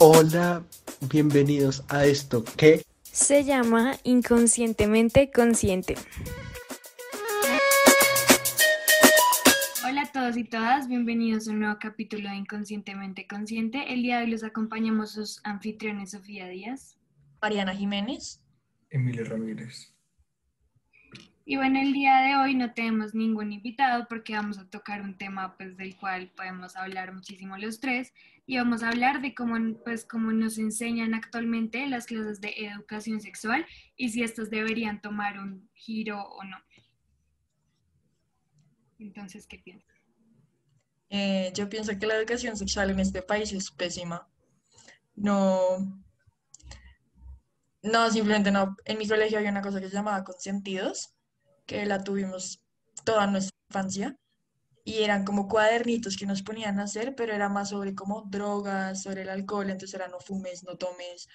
[0.00, 0.64] Hola,
[1.10, 5.96] bienvenidos a esto que se llama Inconscientemente Consciente.
[9.84, 13.92] Hola a todos y todas, bienvenidos a un nuevo capítulo de Inconscientemente Consciente.
[13.92, 16.96] El día de hoy los acompañamos sus anfitriones Sofía Díaz,
[17.42, 18.40] Mariana Jiménez,
[18.90, 19.97] Emilio Ramírez.
[21.50, 25.16] Y bueno, el día de hoy no tenemos ningún invitado porque vamos a tocar un
[25.16, 28.12] tema pues del cual podemos hablar muchísimo los tres
[28.44, 33.22] y vamos a hablar de cómo pues cómo nos enseñan actualmente las clases de educación
[33.22, 33.64] sexual
[33.96, 36.58] y si estas deberían tomar un giro o no.
[38.98, 39.96] Entonces, ¿qué piensas?
[41.08, 44.28] Eh, yo pienso que la educación sexual en este país es pésima.
[45.16, 45.78] No,
[47.82, 48.76] no, simplemente no.
[48.84, 51.14] En mi colegio había una cosa que se llamaba consentidos
[51.68, 52.64] que la tuvimos
[53.04, 54.16] toda nuestra infancia
[54.84, 59.02] y eran como cuadernitos que nos ponían a hacer, pero era más sobre como drogas,
[59.02, 61.28] sobre el alcohol, entonces era no fumes, no tomes.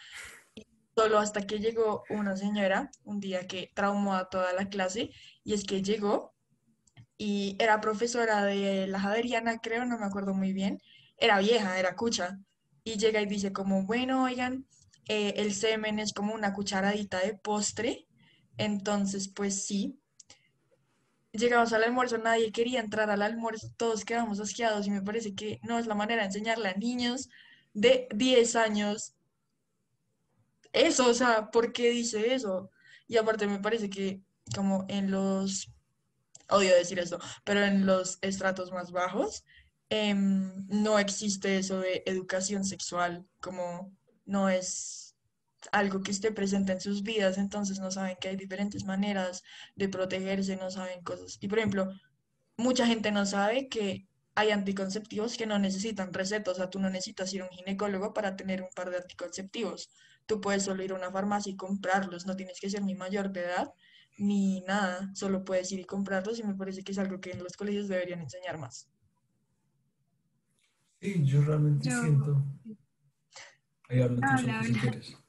[0.56, 5.12] Y solo hasta que llegó una señora un día que traumó a toda la clase
[5.44, 6.34] y es que llegó
[7.16, 10.80] y era profesora de la Javeriana, creo, no me acuerdo muy bien,
[11.18, 12.40] era vieja, era cucha,
[12.84, 14.66] y llega y dice como, bueno, oigan,
[15.08, 18.08] eh, el semen es como una cucharadita de postre,
[18.58, 20.00] entonces pues sí,
[21.34, 25.60] llegamos al almuerzo, nadie quería entrar al almuerzo, todos quedamos asqueados y me parece que
[25.64, 27.30] no es la manera de enseñarle a niños
[27.74, 29.16] de 10 años
[30.74, 32.72] eso, o sea, ¿por qué dice eso?
[33.08, 34.22] Y aparte me parece que
[34.56, 35.70] como en los,
[36.50, 39.46] odio decir eso, pero en los estratos más bajos
[39.90, 45.03] em, no existe eso de educación sexual, como no es
[45.72, 49.44] algo que esté presente en sus vidas, entonces no saben que hay diferentes maneras
[49.76, 51.38] de protegerse, no saben cosas.
[51.42, 51.90] Y por ejemplo,
[52.58, 56.90] mucha gente no sabe que hay anticonceptivos que no necesitan receta, o sea, tú no
[56.90, 59.90] necesitas ir a un ginecólogo para tener un par de anticonceptivos.
[60.26, 63.32] Tú puedes solo ir a una farmacia y comprarlos, no tienes que ser ni mayor
[63.32, 63.74] de edad
[64.18, 67.44] ni nada, solo puedes ir y comprarlos y me parece que es algo que en
[67.44, 68.88] los colegios deberían enseñar más.
[71.02, 72.44] Sí, yo realmente siento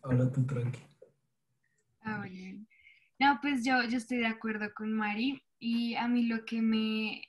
[0.02, 0.78] habla tú, tranqui.
[2.02, 2.24] Ah,
[3.18, 5.42] no, pues yo, yo estoy de acuerdo con Mari.
[5.58, 7.22] Y a mí lo que me,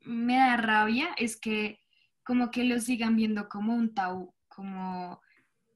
[0.00, 1.78] me da rabia es que
[2.24, 5.20] como que lo sigan viendo como un tabú, como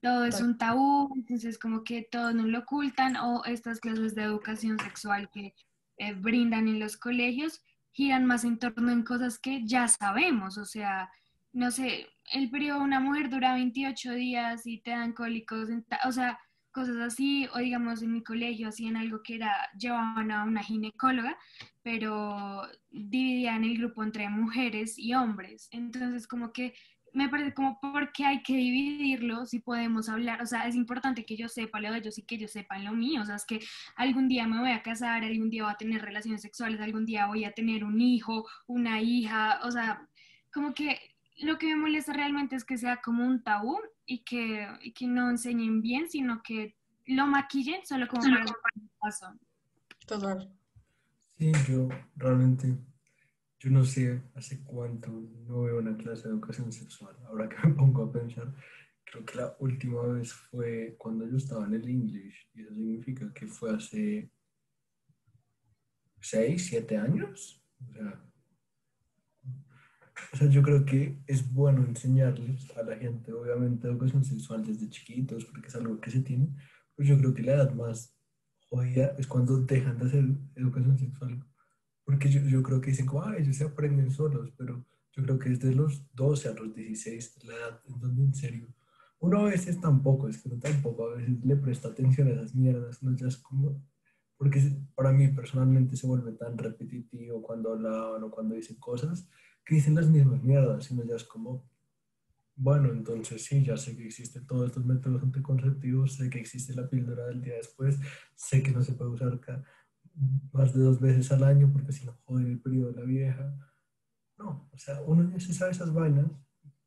[0.00, 4.22] todo es un tabú, entonces como que todo nos lo ocultan o estas clases de
[4.22, 5.54] educación sexual que
[5.98, 7.60] eh, brindan en los colegios
[7.96, 11.10] giran más en torno en cosas que ya sabemos, o sea,
[11.56, 15.70] no sé, el periodo de una mujer dura 28 días y te dan cólicos,
[16.04, 16.38] o sea,
[16.70, 21.38] cosas así, o digamos en mi colegio hacían algo que era, llevaban a una ginecóloga,
[21.82, 25.68] pero dividían el grupo entre mujeres y hombres.
[25.70, 26.74] Entonces, como que
[27.14, 30.42] me parece como, ¿por qué hay que dividirlo si podemos hablar?
[30.42, 32.92] O sea, es importante que yo sepa lo de ellos y que ellos sepan lo
[32.92, 33.22] mío.
[33.22, 33.60] O sea, es que
[33.96, 37.28] algún día me voy a casar, algún día voy a tener relaciones sexuales, algún día
[37.28, 40.06] voy a tener un hijo, una hija, o sea,
[40.52, 44.66] como que lo que me molesta realmente es que sea como un tabú y que,
[44.94, 46.76] que no enseñen bien, sino que
[47.06, 49.26] lo maquillen solo como para el paso.
[50.06, 50.50] Total.
[51.38, 52.74] Sí, yo realmente,
[53.58, 57.16] yo no sé hace cuánto no veo una clase de educación sexual.
[57.26, 58.54] Ahora que me pongo a pensar,
[59.04, 63.32] creo que la última vez fue cuando yo estaba en el English, y eso significa
[63.34, 64.30] que fue hace
[66.20, 67.62] seis, siete años.
[67.86, 68.24] O sea,
[70.32, 74.88] o sea, yo creo que es bueno enseñarles a la gente, obviamente, educación sexual desde
[74.88, 76.48] chiquitos, porque es algo que se tiene,
[76.94, 78.16] pero yo creo que la edad más
[78.68, 81.44] jodida es cuando dejan de hacer educación sexual.
[82.04, 85.38] Porque yo, yo creo que dicen como, ah, ellos se aprenden solos, pero yo creo
[85.38, 88.76] que desde los 12 a los 16 la edad en donde en serio
[89.18, 92.54] uno a veces tampoco, es que no tampoco, a veces le presta atención a esas
[92.54, 93.82] mierdas, no ya es como,
[94.36, 94.60] porque
[94.94, 99.28] para mí personalmente se vuelve tan repetitivo cuando hablan o cuando dicen cosas,
[99.66, 101.68] que dicen las mismas mierdas, sino ya es como,
[102.54, 106.88] bueno, entonces sí, ya sé que existen todos estos métodos anticonceptivos, sé que existe la
[106.88, 107.98] píldora del día después,
[108.36, 109.40] sé que no se puede usar
[110.52, 113.58] más de dos veces al año porque si no jode el periodo de la vieja.
[114.38, 116.30] No, o sea, uno ya se sabe esas vainas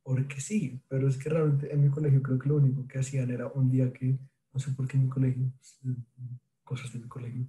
[0.01, 3.29] porque sí, pero es que realmente en mi colegio creo que lo único que hacían
[3.29, 4.17] era un día que,
[4.53, 5.51] no sé por qué en mi colegio,
[6.63, 7.47] cosas de mi colegio,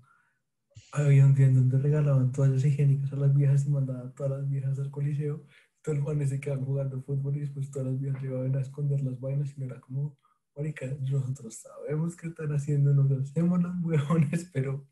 [0.93, 4.33] había un día en donde regalaban toallas higiénicas a las viejas y mandaban a todas
[4.41, 5.45] las viejas al coliseo.
[5.83, 9.01] Todos los jóvenes se quedaban jugando fútbol y después todas las viejas llegaban a esconder
[9.03, 10.19] las vainas y era como,
[10.57, 14.87] marica, nosotros sabemos qué están haciendo, nos hacemos los huevones, pero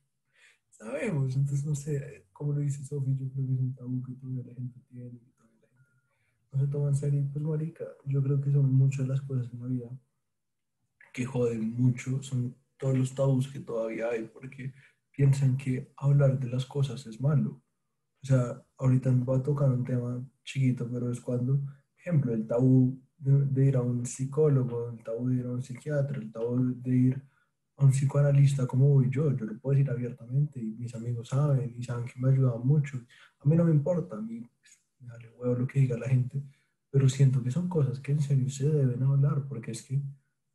[0.70, 1.36] sabemos.
[1.36, 4.44] Entonces, no sé, como lo dice Sofi, yo creo que es un tabú que todavía
[4.44, 6.08] la gente tiene todavía la gente
[6.52, 7.28] no se toma en serio.
[7.32, 9.90] Pues, marica, yo creo que son muchas las cosas en la vida
[11.18, 14.72] que joden mucho son todos los tabús que todavía hay, porque
[15.18, 17.60] piensan que hablar de las cosas es malo.
[18.22, 21.60] O sea, ahorita va a tocar un tema chiquito, pero es cuando,
[21.96, 26.18] ejemplo, el tabú de, ir a un psicólogo, el tabú de ir a un psiquiatra,
[26.18, 27.22] el tabú de ir
[27.78, 31.74] a un psicoanalista como voy yo, yo lo puedo decir abiertamente y mis amigos saben
[31.76, 32.98] y saben que me ayudan mucho.
[33.40, 36.08] A mí no me importa, a mí pues, me vale huevo lo que diga la
[36.08, 36.40] gente,
[36.90, 40.00] pero siento que son cosas que en serio se deben hablar, porque es que,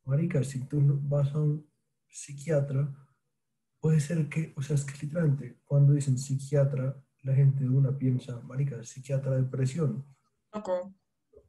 [0.05, 1.67] marica, si tú vas a un
[2.07, 3.02] psiquiatra,
[3.83, 7.91] puede ser que, o sea, es que literalmente cuando dicen psiquiatra, la gente de una
[7.91, 10.05] piensa, marica, psiquiatra de depresión.
[10.53, 10.93] Loco.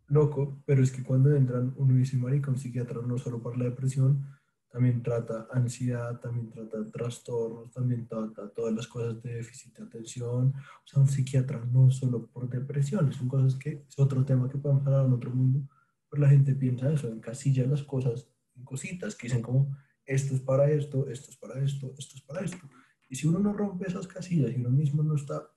[0.09, 3.67] Loco, pero es que cuando entran, uno dice, marica, un psiquiatra no solo para la
[3.67, 4.27] depresión,
[4.69, 10.55] también trata ansiedad, también trata trastornos, también trata todas las cosas de déficit de atención.
[10.57, 14.59] O sea, un psiquiatra no solo por depresión, son cosas que es otro tema que
[14.59, 15.69] podemos hablar en otro mundo,
[16.11, 20.41] pero la gente piensa eso, encasilla las cosas en cositas que dicen como, esto es
[20.41, 22.59] para esto, esto es para esto, esto es para esto.
[23.09, 25.49] Y si uno no rompe esas casillas y uno mismo no está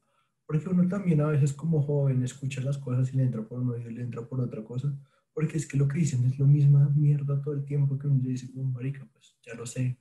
[0.47, 3.77] porque uno también a veces como joven escucha las cosas y le entra por uno
[3.77, 4.97] y le entra por otra cosa.
[5.33, 8.23] Porque es que lo que dicen es lo misma mierda todo el tiempo que uno
[8.23, 9.99] dice, como marica, pues ya lo sé.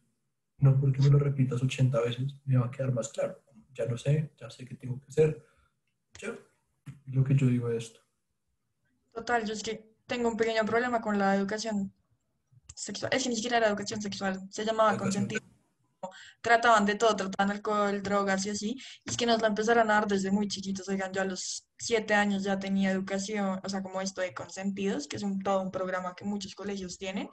[0.58, 3.42] No porque me lo repitas 80 veces, me va a quedar más claro.
[3.74, 5.44] Ya lo sé, ya sé qué tengo que hacer.
[6.22, 6.28] Ya,
[7.06, 8.00] es lo que yo digo de esto.
[9.12, 11.92] Total, yo es que tengo un pequeño problema con la educación
[12.76, 13.10] sexual.
[13.12, 15.42] Es que ni siquiera era educación sexual, se llamaba consentido
[16.40, 19.94] trataban de todo, trataban alcohol, drogas y así, y es que nos la empezaron a
[19.94, 23.82] dar desde muy chiquitos, oigan, yo a los siete años ya tenía educación, o sea,
[23.82, 27.28] como esto de consentidos, que es un, todo un programa que muchos colegios tienen,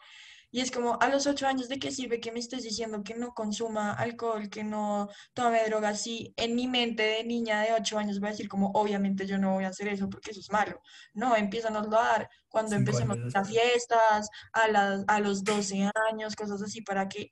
[0.53, 3.15] y es como, a los ocho años, ¿de qué sirve que me estés diciendo que
[3.15, 6.01] no consuma alcohol, que no tome drogas?
[6.01, 9.39] Si en mi mente de niña de ocho años voy a decir como, obviamente yo
[9.39, 10.79] no voy a hacer eso porque eso es malo.
[11.15, 16.61] No, empiezan a dar cuando empecemos las fiestas, a, las, a los 12 años, cosas
[16.61, 17.31] así, para que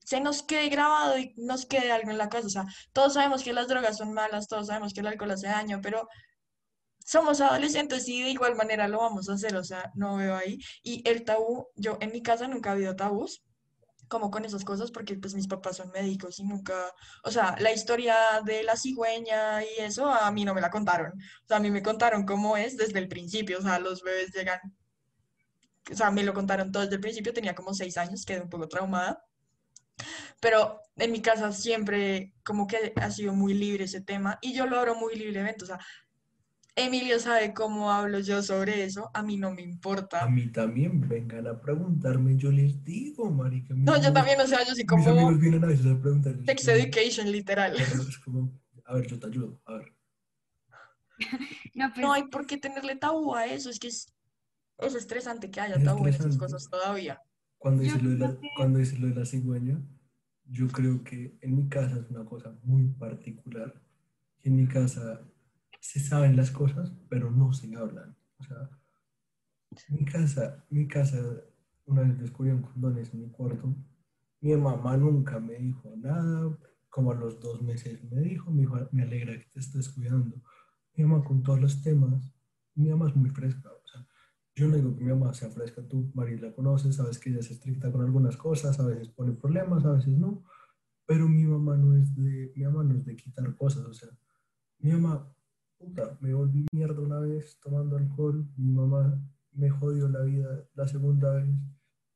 [0.00, 2.48] se nos quede grabado y nos quede algo en la casa.
[2.48, 5.46] O sea, todos sabemos que las drogas son malas, todos sabemos que el alcohol hace
[5.46, 6.08] daño, pero
[7.08, 10.58] somos adolescentes y de igual manera lo vamos a hacer, o sea, no veo ahí.
[10.82, 13.42] Y el tabú, yo en mi casa nunca ha habido tabús
[14.08, 16.74] como con esas cosas porque pues mis papás son médicos y nunca,
[17.24, 18.14] o sea, la historia
[18.44, 21.12] de la cigüeña y eso a mí no me la contaron.
[21.12, 24.30] O sea, a mí me contaron cómo es desde el principio, o sea, los bebés
[24.34, 24.60] llegan,
[25.90, 28.50] o sea, me lo contaron todo desde el principio, tenía como seis años, quedé un
[28.50, 29.24] poco traumada.
[30.40, 34.66] Pero en mi casa siempre como que ha sido muy libre ese tema y yo
[34.66, 35.64] lo abro muy libremente.
[35.64, 35.80] O sea,
[36.78, 40.22] Emilio sabe cómo hablo yo sobre eso, a mí no me importa.
[40.22, 43.74] A mí también vengan a preguntarme, yo les digo, marica.
[43.74, 45.02] No, yo también, o sea, yo sí como...
[45.02, 46.44] Mis amigos vienen a veces a preguntarme.
[46.46, 47.74] Sex education, literal.
[47.74, 48.52] Es como,
[48.84, 49.92] a ver, yo te ayudo, a ver.
[51.74, 54.14] no, pues no, hay por qué tenerle tabú a eso, es que es,
[54.78, 57.20] es estresante que haya tabú en esas cosas todavía.
[57.58, 59.82] Cuando dices, lo de la, cuando dices lo de la cigüeña,
[60.44, 63.74] yo creo que en mi casa es una cosa muy particular.
[64.44, 65.20] En mi casa
[65.80, 68.16] se saben las cosas, pero no se hablan.
[68.38, 68.70] O sea,
[69.88, 71.18] mi casa, mi casa,
[71.86, 73.74] una vez descubrieron condones en mi cuarto.
[74.40, 76.56] Mi mamá nunca me dijo nada,
[76.88, 80.40] como a los dos meses me dijo, me dijo, me alegra que te estés cuidando.
[80.94, 82.32] Mi mamá con todos los temas,
[82.74, 83.70] mi mamá es muy fresca,
[84.58, 87.38] yo no digo que mi mamá sea fresca, tú, María, la conoces, sabes que ella
[87.38, 90.42] es estricta con algunas cosas, a veces pone problemas, a veces no,
[91.06, 94.08] pero mi mamá no es de, mi mamá no es de quitar cosas, o sea,
[94.80, 95.32] mi mamá,
[95.78, 99.20] puta, me volví mierda una vez tomando alcohol, mi mamá
[99.52, 101.48] me jodió la vida la segunda vez,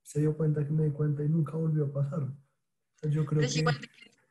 [0.02, 2.22] se dio cuenta que me di cuenta y nunca volvió a pasar.
[2.22, 2.34] O
[2.96, 3.64] sea, yo creo que...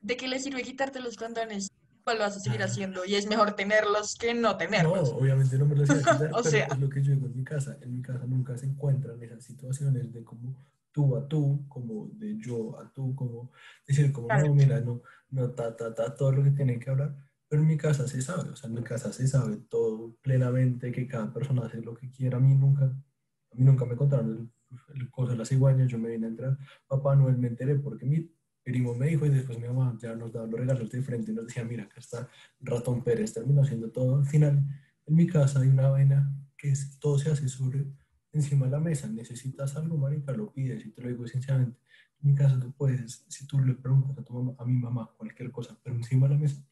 [0.02, 1.72] ¿De qué le sirve quitarte los condones?
[2.06, 5.12] lo vas a seguir haciendo y es mejor tenerlos que no tenerlos.
[5.12, 7.28] No, obviamente no me los voy a quitar, o sea, es lo que yo digo
[7.28, 7.78] en mi casa.
[7.82, 10.56] En mi casa nunca se encuentran esas situaciones de como
[10.92, 13.52] tú a tú, como de yo a tú, como
[13.88, 17.16] decir como no, mira, no, no, ta, ta, ta, todo lo que tienen que hablar.
[17.52, 20.90] Pero en mi casa se sabe, o sea, en mi casa se sabe todo plenamente,
[20.90, 22.38] que cada persona hace lo que quiera.
[22.38, 24.50] A mí nunca, a mí nunca me contaron
[24.96, 26.58] el, el cosa de la yo me vine a entrar.
[26.88, 28.32] Papá Noel me enteré porque mi
[28.64, 31.34] primo me dijo y después mi mamá ya nos daba los regalos de frente y
[31.36, 32.30] nos decía, mira, acá está
[32.62, 34.16] Ratón Pérez, terminó haciendo todo.
[34.16, 34.66] Al final,
[35.06, 37.86] en mi casa hay una vaina que es, todo se hace sobre
[38.32, 39.10] encima de la mesa.
[39.10, 41.78] Necesitas algo, marica, lo pides y te lo digo sinceramente.
[42.22, 45.12] En mi casa tú puedes, si tú le preguntas a tu mamá, a mi mamá,
[45.18, 46.64] cualquier cosa, pero encima de la mesa,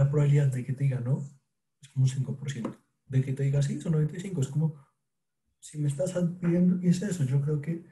[0.00, 1.18] la probabilidad de que te diga no
[1.82, 2.74] es como un 5%.
[3.06, 4.40] De que te diga sí, son 95.
[4.40, 4.74] Es como,
[5.58, 7.84] si me estás pidiendo, y es eso, yo creo que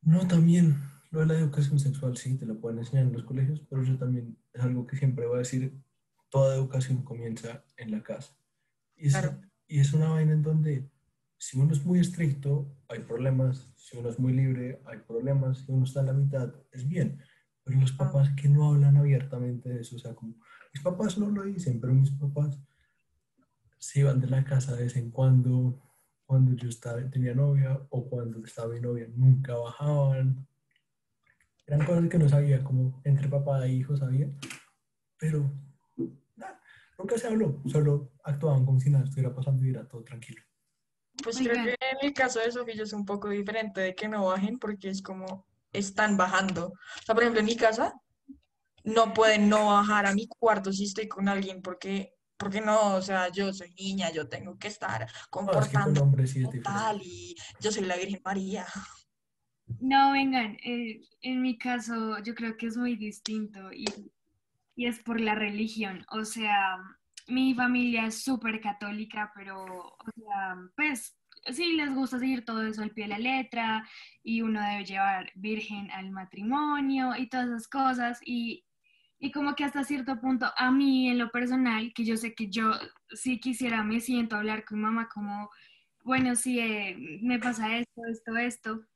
[0.00, 0.76] no también
[1.10, 3.98] lo de la educación sexual sí, te lo pueden enseñar en los colegios, pero yo
[3.98, 5.78] también es algo que siempre voy a decir,
[6.30, 8.34] toda educación comienza en la casa.
[8.96, 9.18] Y es,
[9.66, 10.90] y es una vaina en donde
[11.36, 15.72] si uno es muy estricto, hay problemas, si uno es muy libre, hay problemas, si
[15.72, 17.20] uno está en la mitad, es bien.
[17.70, 20.34] Pero los papás que no hablan abiertamente de eso, o sea, como
[20.74, 22.58] mis papás no lo dicen, pero mis papás
[23.78, 25.80] se iban de la casa de vez en cuando,
[26.26, 30.48] cuando yo estaba, tenía novia o cuando estaba mi novia, nunca bajaban.
[31.64, 34.28] Eran cosas que no sabía, como entre papá e hijo sabía,
[35.16, 35.48] pero
[36.34, 36.60] nada,
[36.98, 40.42] nunca se habló, solo actuaban como si nada estuviera pasando y era todo tranquilo.
[41.22, 41.62] Pues Oigan.
[41.62, 44.58] creo que en el caso de Sofía es un poco diferente de que no bajen
[44.58, 46.68] porque es como están bajando.
[46.68, 47.94] O sea, por ejemplo, en mi casa
[48.84, 53.02] no pueden no bajar a mi cuarto si estoy con alguien porque, porque no, o
[53.02, 55.06] sea, yo soy niña, yo tengo que estar
[55.40, 58.66] No, es que con comportando sí es tal y yo soy la Virgen María.
[59.80, 63.86] No, vengan, eh, en mi caso yo creo que es muy distinto y,
[64.74, 66.04] y es por la religión.
[66.10, 66.78] O sea,
[67.28, 71.16] mi familia es súper católica, pero, o sea, pues
[71.46, 73.88] sí les gusta seguir todo eso al pie de la letra
[74.22, 78.20] y uno debe llevar virgen al matrimonio y todas esas cosas.
[78.24, 78.64] Y,
[79.18, 82.48] y como que hasta cierto punto, a mí en lo personal, que yo sé que
[82.48, 82.72] yo
[83.10, 85.50] si quisiera, me siento a hablar con mi mamá como,
[86.04, 88.90] bueno, sí, eh, me pasa esto, esto, esto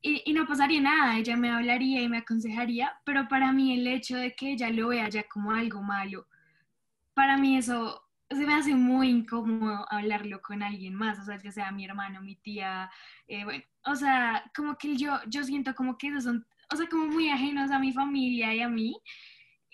[0.00, 3.86] y, y no pasaría nada, ella me hablaría y me aconsejaría, pero para mí el
[3.86, 6.26] hecho de que ella lo vea ya como algo malo,
[7.14, 11.50] para mí eso se me hace muy incómodo hablarlo con alguien más, o sea, ya
[11.50, 12.90] sea mi hermano, mi tía,
[13.26, 16.88] eh, bueno, o sea, como que yo, yo siento como que esos son, o sea,
[16.88, 19.00] como muy ajenos a mi familia y a mí,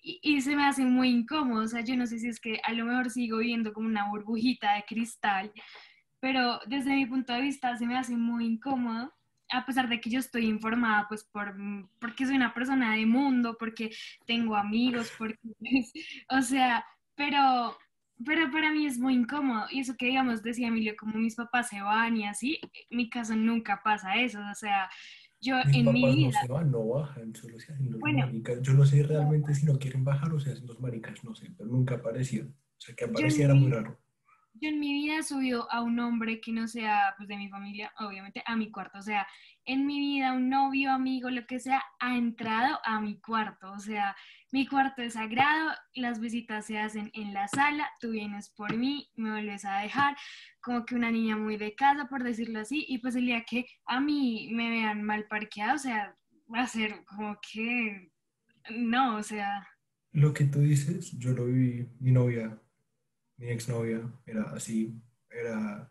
[0.02, 2.72] y, se me hace muy incómodo, o sea, yo no sé si es que a
[2.72, 5.50] lo mejor sigo viendo como una burbujita de cristal,
[6.20, 9.12] pero desde mi punto de vista se me hace muy incómodo
[9.50, 11.54] a pesar de que yo estoy informada, pues por,
[12.00, 13.90] porque soy una persona de mundo, porque
[14.26, 15.38] tengo amigos, porque,
[16.30, 16.84] o sea,
[17.14, 17.76] pero,
[18.24, 19.66] pero para mí es muy incómodo.
[19.70, 22.58] Y eso que, digamos, decía Emilio, como mis papás se van y así,
[22.90, 24.40] en mi caso nunca pasa eso.
[24.50, 24.88] O sea,
[25.40, 28.00] yo Mis en mi papás no vida, se van, no bajan, solo se hacen los
[28.00, 28.26] Bueno.
[28.26, 28.62] maricas.
[28.62, 31.50] Yo no sé realmente si no quieren bajar o se hacen los maricas, no sé,
[31.56, 32.50] pero nunca aparecieron.
[32.50, 33.98] O sea, que apareciera muy mi- raro.
[34.54, 37.48] Yo en mi vida he subido a un hombre que no sea pues, de mi
[37.48, 38.98] familia, obviamente, a mi cuarto.
[38.98, 39.26] O sea,
[39.64, 43.72] en mi vida un novio, amigo, lo que sea, ha entrado a mi cuarto.
[43.72, 44.14] O sea,
[44.52, 49.10] mi cuarto es sagrado, las visitas se hacen en la sala, tú vienes por mí,
[49.16, 50.16] me vuelves a dejar,
[50.60, 53.66] como que una niña muy de casa, por decirlo así, y pues el día que
[53.86, 56.16] a mí me vean mal parqueado, o sea,
[56.54, 58.12] va a ser como que,
[58.70, 59.66] no, o sea,
[60.12, 62.56] Lo que tú dices, yo lo viví, mi novia,
[63.36, 64.94] mi exnovia, era así,
[65.30, 65.90] era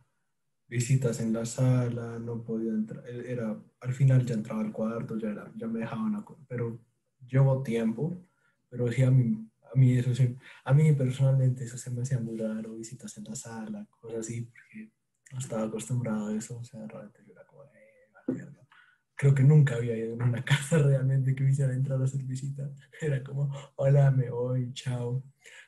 [0.68, 5.18] visitas en la sala, no podía entrar, él era, al final ya entraba al cuarto,
[5.18, 6.80] ya, era, ya me dejaban, a pero
[7.28, 8.26] llevó tiempo,
[8.70, 10.36] pero sí a mí, a mí eso sí,
[10.66, 14.42] a mí personalmente eso se me hacía muy raro, visitas en la sala, cosas así,
[14.42, 14.92] porque
[15.32, 18.68] no estaba acostumbrado a eso, o sea, realmente yo era como, eh, vale, verga.
[19.16, 22.24] Creo que nunca había ido a una casa realmente que me hiciera entrar a hacer
[22.24, 22.70] visita.
[23.02, 25.24] Era como, hola, me voy, chao.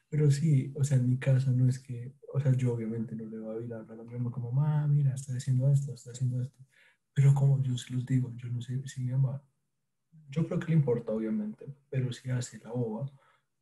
[0.10, 3.26] Pero sí, o sea, en mi casa no es que, o sea, yo obviamente no
[3.26, 6.42] le voy a hablar a mi mamá como, mamá, mira, estoy haciendo esto, estoy haciendo
[6.42, 6.64] esto.
[7.14, 9.42] Pero como yo se los digo, yo no sé si mi mamá,
[10.30, 13.10] yo creo que le importa obviamente, pero si hace la boba,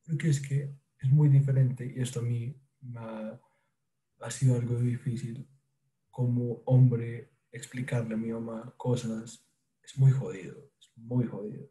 [0.05, 5.47] porque es que es muy diferente y esto a mí me ha sido algo difícil
[6.09, 9.45] como hombre explicarle a mi mamá cosas,
[9.83, 11.69] es muy jodido, es muy jodido.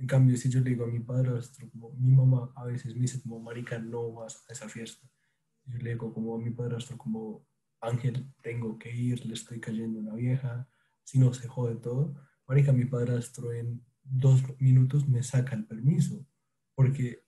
[0.00, 3.02] En cambio, si yo le digo a mi padrastro, como mi mamá a veces me
[3.02, 5.06] dice como, marica, no vas a esa fiesta.
[5.66, 7.46] Yo le digo como a mi padrastro, como,
[7.82, 10.66] Ángel, tengo que ir, le estoy cayendo una vieja,
[11.04, 12.14] si no se jode todo.
[12.48, 16.26] Marica, mi padrastro en dos minutos me saca el permiso,
[16.74, 17.22] porque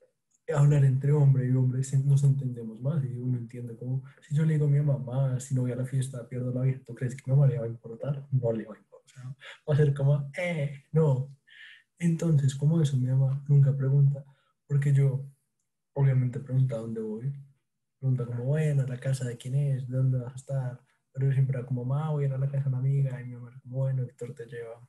[0.54, 4.54] hablar entre hombre y hombre nos entendemos más y uno entiende como, si yo le
[4.54, 7.14] digo a mi mamá, si no voy a la fiesta, pierdo la vieja, ¿tú crees
[7.14, 8.26] que mi mamá le va a importar?
[8.30, 8.92] No le va a importar.
[9.04, 9.36] O sea,
[9.68, 11.36] va a ser como, eh, no.
[12.02, 14.24] Entonces, como eso, mi mamá nunca pregunta,
[14.66, 15.24] porque yo
[15.92, 17.32] obviamente pregunta dónde voy,
[18.00, 20.80] pregunta como, bueno, la casa de quién es, de dónde vas a estar,
[21.12, 23.20] pero yo siempre era como, mamá, voy a ir a la casa de una amiga,
[23.20, 24.84] y mi mamá era como, bueno, Víctor te lleva.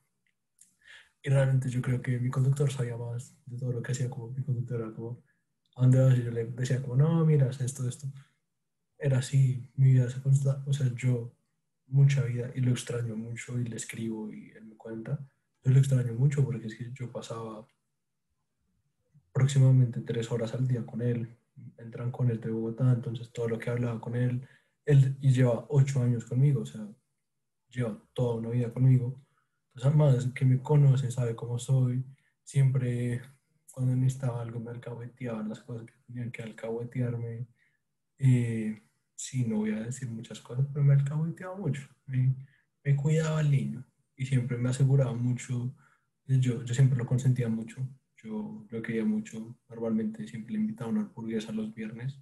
[1.22, 4.32] Y realmente yo creo que mi conductor sabía más de todo lo que hacía, como
[4.32, 5.24] mi conductor era como,
[5.76, 6.18] ¿a dónde vas?
[6.18, 8.08] Y yo le decía como, no, mira, esto, esto.
[8.98, 11.32] Era así, mi vida se consta, o sea, yo,
[11.86, 15.20] mucha vida, y lo extraño mucho, y le escribo, y él me cuenta.
[15.64, 17.66] Yo lo extraño mucho porque es que yo pasaba
[19.30, 21.38] aproximadamente tres horas al día con él,
[21.78, 24.46] entran con él de Bogotá, entonces todo lo que hablaba con él,
[24.86, 26.86] él y lleva ocho años conmigo, o sea,
[27.70, 29.22] lleva toda una vida conmigo.
[29.74, 32.04] Entonces, además que me conoce, sabe cómo soy,
[32.44, 33.22] siempre
[33.72, 37.48] cuando necesitaba algo me alcahueteaban las cosas que tenían que alcahuetearme.
[38.20, 38.84] Eh,
[39.16, 41.88] sí, no voy a decir muchas cosas, pero me alcahueteaba mucho.
[42.06, 42.36] Me,
[42.84, 45.76] me cuidaba al niño y siempre me aseguraba mucho.
[46.26, 47.88] Yo, yo siempre lo consentía mucho.
[48.18, 49.58] Yo lo quería mucho.
[49.70, 52.20] Normalmente siempre le invitaba una hamburguesa los viernes.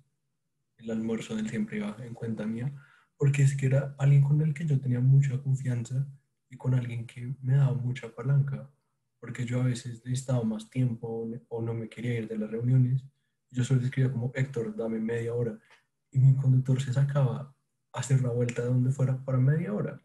[0.77, 2.74] El almuerzo del siempre iba en cuenta mía.
[3.17, 6.07] Porque es era alguien con el que yo tenía mucha confianza
[6.50, 8.69] y con alguien que me daba mucha palanca.
[9.19, 13.03] Porque yo a veces necesitaba más tiempo o no me quería ir de las reuniones.
[13.51, 15.60] Yo solo escribía como, Héctor, dame media hora.
[16.10, 17.55] Y mi conductor se sacaba
[17.93, 20.01] hacer la vuelta de donde fuera para media hora.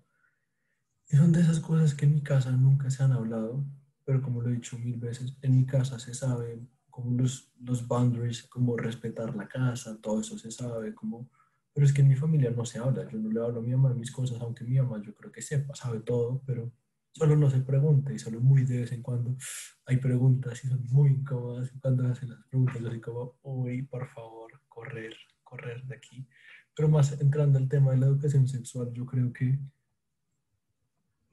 [1.09, 3.65] Y son de esas cosas que en mi casa nunca se han hablado,
[4.05, 6.61] pero como lo he dicho mil veces, en mi casa se sabe
[6.91, 11.31] como los, los boundaries, como respetar la casa, todo eso se sabe, como...
[11.73, 13.71] Pero es que en mi familia no se habla, yo no le hablo a mi
[13.73, 16.73] mamá de mis cosas, aunque mi mamá yo creo que sepa, sabe todo, pero
[17.13, 19.37] solo no se pregunta y solo muy de vez en cuando
[19.85, 23.83] hay preguntas y son muy incómodas y cuando hacen las preguntas yo así como, uy,
[23.83, 26.27] por favor, correr, correr de aquí.
[26.75, 29.59] Pero más entrando al tema de la educación sexual, yo creo que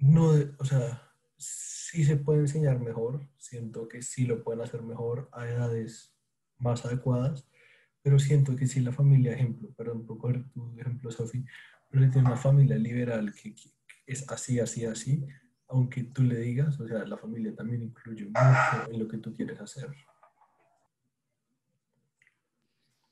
[0.03, 1.01] no, o sea,
[1.37, 6.13] sí se puede enseñar mejor, siento que sí lo pueden hacer mejor a edades
[6.57, 7.47] más adecuadas,
[8.01, 11.45] pero siento que si la familia, ejemplo, perdón por coger tu ejemplo, Sofi,
[11.89, 13.69] pero si una familia liberal que, que,
[14.05, 15.25] es así, así, así,
[15.69, 19.33] aunque tú le digas, o sea, la familia también influye mucho en lo que tú
[19.33, 19.89] quieres hacer.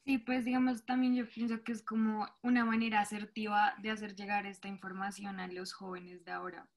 [0.04, 4.46] Sí, pues digamos, también yo pienso que es como una manera asertiva de hacer llegar
[4.46, 6.68] esta información a los jóvenes de ahora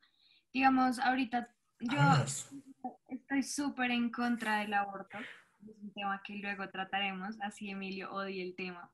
[0.54, 1.48] digamos, ahorita
[1.80, 1.98] yo
[3.08, 5.18] estoy súper en contra del aborto.
[5.18, 8.90] Es un tema que luego trataremos, así Emilio odia el tema.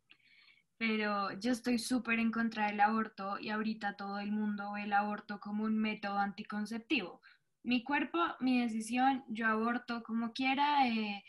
[0.79, 4.95] Pero yo estoy súper en contra del aborto y ahorita todo el mundo ve el
[4.95, 7.21] aborto como un método anticonceptivo.
[7.63, 10.89] Mi cuerpo, mi decisión, yo aborto como quiera.
[10.89, 11.23] Eh,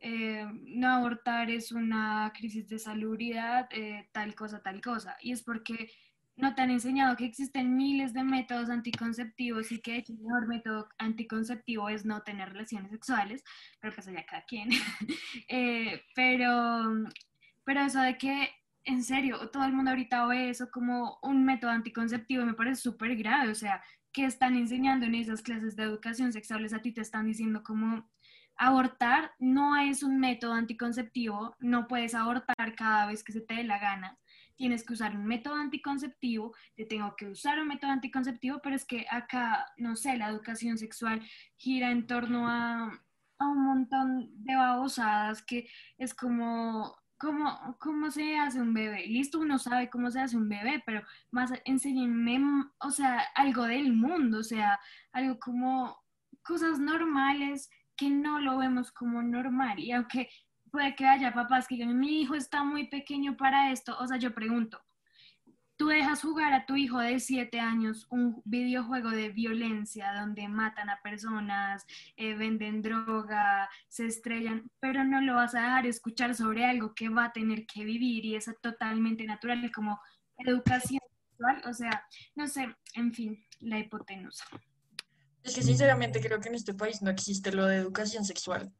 [0.00, 5.16] eh, no abortar es una crisis de salubridad, eh, tal cosa, tal cosa.
[5.20, 5.92] Y es porque
[6.38, 10.88] no te han enseñado que existen miles de métodos anticonceptivos y que el mejor método
[10.96, 13.42] anticonceptivo es no tener relaciones sexuales,
[13.80, 14.70] pero pues allá cada quien.
[15.50, 17.04] Eh, pero,
[17.64, 18.50] pero eso de que,
[18.84, 23.16] en serio, todo el mundo ahorita ve eso como un método anticonceptivo me parece súper
[23.16, 23.82] grave, o sea,
[24.12, 28.08] que están enseñando en esas clases de educación sexuales, a ti te están diciendo como
[28.56, 33.64] abortar no es un método anticonceptivo, no puedes abortar cada vez que se te dé
[33.64, 34.18] la gana
[34.58, 38.84] tienes que usar un método anticonceptivo, te tengo que usar un método anticonceptivo, pero es
[38.84, 41.22] que acá, no sé, la educación sexual
[41.56, 42.92] gira en torno a,
[43.38, 49.06] a un montón de babosadas que es como, ¿cómo, ¿cómo se hace un bebé?
[49.06, 52.40] Listo, uno sabe cómo se hace un bebé, pero más enséñenme,
[52.80, 54.80] o sea, algo del mundo, o sea,
[55.12, 55.96] algo como
[56.42, 59.78] cosas normales que no lo vemos como normal.
[59.78, 60.28] Y aunque
[60.70, 63.96] puede que haya papás que digan, mi hijo está muy pequeño para esto.
[63.98, 64.80] O sea, yo pregunto,
[65.78, 70.90] tú dejas jugar a tu hijo de 7 años un videojuego de violencia donde matan
[70.90, 76.66] a personas, eh, venden droga, se estrellan, pero no lo vas a dejar escuchar sobre
[76.66, 80.00] algo que va a tener que vivir y es totalmente natural como
[80.38, 81.62] educación sexual.
[81.64, 82.04] O sea,
[82.34, 84.44] no sé, en fin, la hipotenusa.
[85.44, 88.72] Es que sinceramente creo que en este país no existe lo de educación sexual.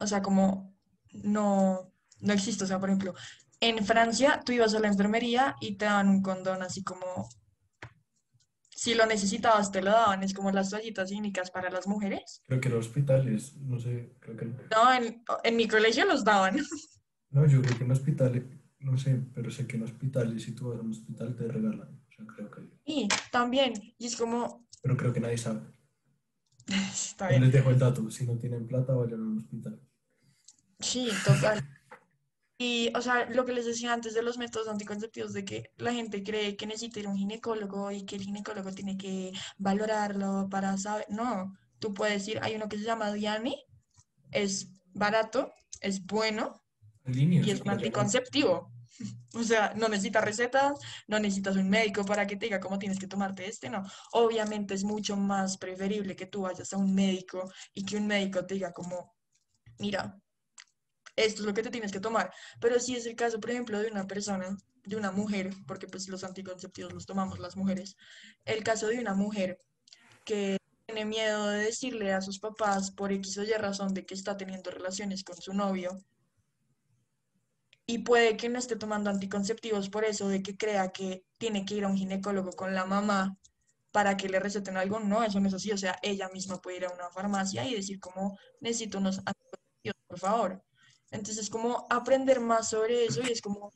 [0.00, 0.74] O sea, como
[1.12, 2.64] no, no existe.
[2.64, 3.14] O sea, por ejemplo,
[3.60, 7.28] en Francia tú ibas a la enfermería y te daban un condón así como,
[8.70, 12.42] si lo necesitabas te lo daban, es como las toallitas cínicas para las mujeres.
[12.46, 14.44] Creo que en hospitales, no sé, creo que...
[14.44, 16.58] No, en, en mi colegio los daban.
[17.30, 18.42] No, yo creo que en hospitales,
[18.78, 22.00] no sé, pero sé que en hospitales, si tú vas a un hospital te regalan.
[22.08, 22.62] O sea, creo que...
[22.86, 23.74] Sí, también.
[23.98, 24.66] Y es como...
[24.80, 25.60] Pero creo que nadie sabe.
[26.66, 27.42] Está bien.
[27.42, 29.78] Les dejo el dato, si no tienen plata vayan a un hospital.
[30.80, 31.66] Sí, total.
[32.60, 35.92] Y, o sea, lo que les decía antes de los métodos anticonceptivos, de que la
[35.92, 40.48] gente cree que necesita ir a un ginecólogo y que el ginecólogo tiene que valorarlo
[40.50, 41.06] para saber.
[41.08, 43.56] No, tú puedes ir, hay uno que se llama Diane,
[44.32, 46.60] es barato, es bueno
[47.06, 48.72] y es un anticonceptivo.
[49.34, 50.72] O sea, no necesitas recetas,
[51.06, 53.84] no necesitas un médico para que te diga cómo tienes que tomarte este, no.
[54.10, 58.44] Obviamente es mucho más preferible que tú vayas a un médico y que un médico
[58.44, 59.14] te diga como,
[59.78, 60.18] mira,
[61.24, 62.32] esto es lo que te tienes que tomar.
[62.60, 66.08] Pero si es el caso, por ejemplo, de una persona, de una mujer, porque pues
[66.08, 67.96] los anticonceptivos los tomamos las mujeres,
[68.44, 69.60] el caso de una mujer
[70.24, 74.14] que tiene miedo de decirle a sus papás por X o Y razón de que
[74.14, 76.02] está teniendo relaciones con su novio
[77.86, 81.74] y puede que no esté tomando anticonceptivos por eso, de que crea que tiene que
[81.74, 83.38] ir a un ginecólogo con la mamá
[83.90, 86.76] para que le receten algo, no, eso no es así, o sea, ella misma puede
[86.76, 90.67] ir a una farmacia y decir como necesito unos anticonceptivos, por favor.
[91.10, 93.72] Entonces, como aprender más sobre eso y es como,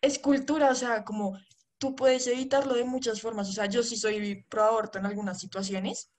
[0.00, 1.38] es cultura, o sea, como
[1.78, 3.48] tú puedes evitarlo de muchas formas.
[3.48, 6.10] O sea, yo sí soy pro aborto en algunas situaciones.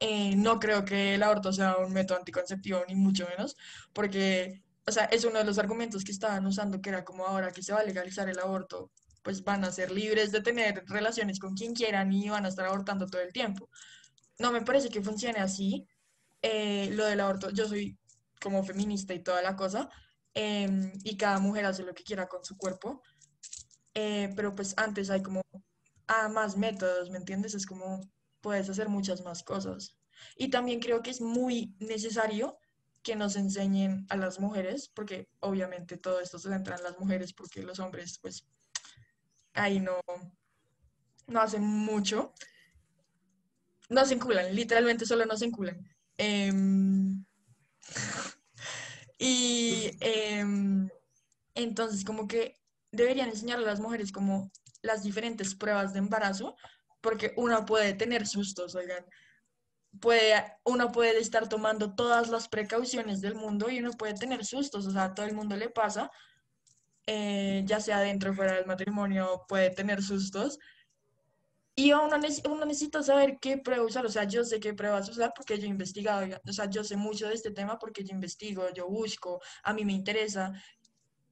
[0.00, 3.56] Eh, no creo que el aborto sea un método anticonceptivo, ni mucho menos,
[3.92, 7.52] porque, o sea, es uno de los argumentos que estaban usando, que era como ahora
[7.52, 8.90] que se va a legalizar el aborto,
[9.22, 12.66] pues van a ser libres de tener relaciones con quien quieran y van a estar
[12.66, 13.68] abortando todo el tiempo.
[14.38, 15.86] No me parece que funcione así.
[16.42, 17.98] Eh, lo del aborto, yo soy
[18.40, 19.88] como feminista y toda la cosa,
[20.34, 23.02] em, y cada mujer hace lo que quiera con su cuerpo,
[23.94, 25.42] eh, pero pues antes hay como
[26.08, 27.54] ah, más métodos, ¿me entiendes?
[27.54, 28.00] Es como
[28.40, 29.96] puedes hacer muchas más cosas.
[30.36, 32.58] Y también creo que es muy necesario
[33.02, 37.32] que nos enseñen a las mujeres, porque obviamente todo esto se centra en las mujeres,
[37.32, 38.46] porque los hombres pues
[39.54, 40.00] ahí no,
[41.26, 42.34] no hacen mucho.
[43.88, 45.80] No se enculan, literalmente solo no se enculan.
[46.22, 47.24] Em,
[49.18, 50.90] y em,
[51.54, 52.60] entonces como que
[52.92, 54.52] deberían enseñar a las mujeres como
[54.82, 56.56] las diferentes pruebas de embarazo,
[57.00, 59.06] porque uno puede tener sustos, oigan.
[59.98, 64.86] Puede, uno puede estar tomando todas las precauciones del mundo y uno puede tener sustos,
[64.86, 66.10] o sea, a todo el mundo le pasa,
[67.06, 70.58] eh, ya sea dentro o fuera del matrimonio, puede tener sustos.
[71.80, 72.18] Y uno,
[72.50, 75.64] uno necesita saber qué prueba usar, o sea, yo sé qué pruebas usar porque yo
[75.64, 79.40] he investigado, o sea, yo sé mucho de este tema porque yo investigo, yo busco,
[79.62, 80.52] a mí me interesa.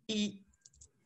[0.06, 0.46] Y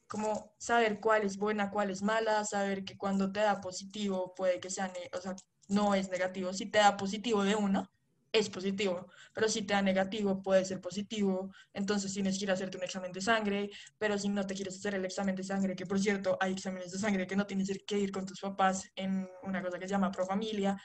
[0.06, 4.60] como saber cuál es buena, cuál es mala, saber que cuando te da positivo puede
[4.60, 5.34] que sea, o sea,
[5.66, 6.52] no es negativo.
[6.52, 7.90] Si te da positivo de una,
[8.32, 12.54] es positivo, pero si te da negativo puede ser positivo, entonces tienes que ir a
[12.54, 15.76] hacerte un examen de sangre, pero si no te quieres hacer el examen de sangre,
[15.76, 18.90] que por cierto hay exámenes de sangre que no tienes que ir con tus papás
[18.96, 20.76] en una cosa que se llama Profamilia,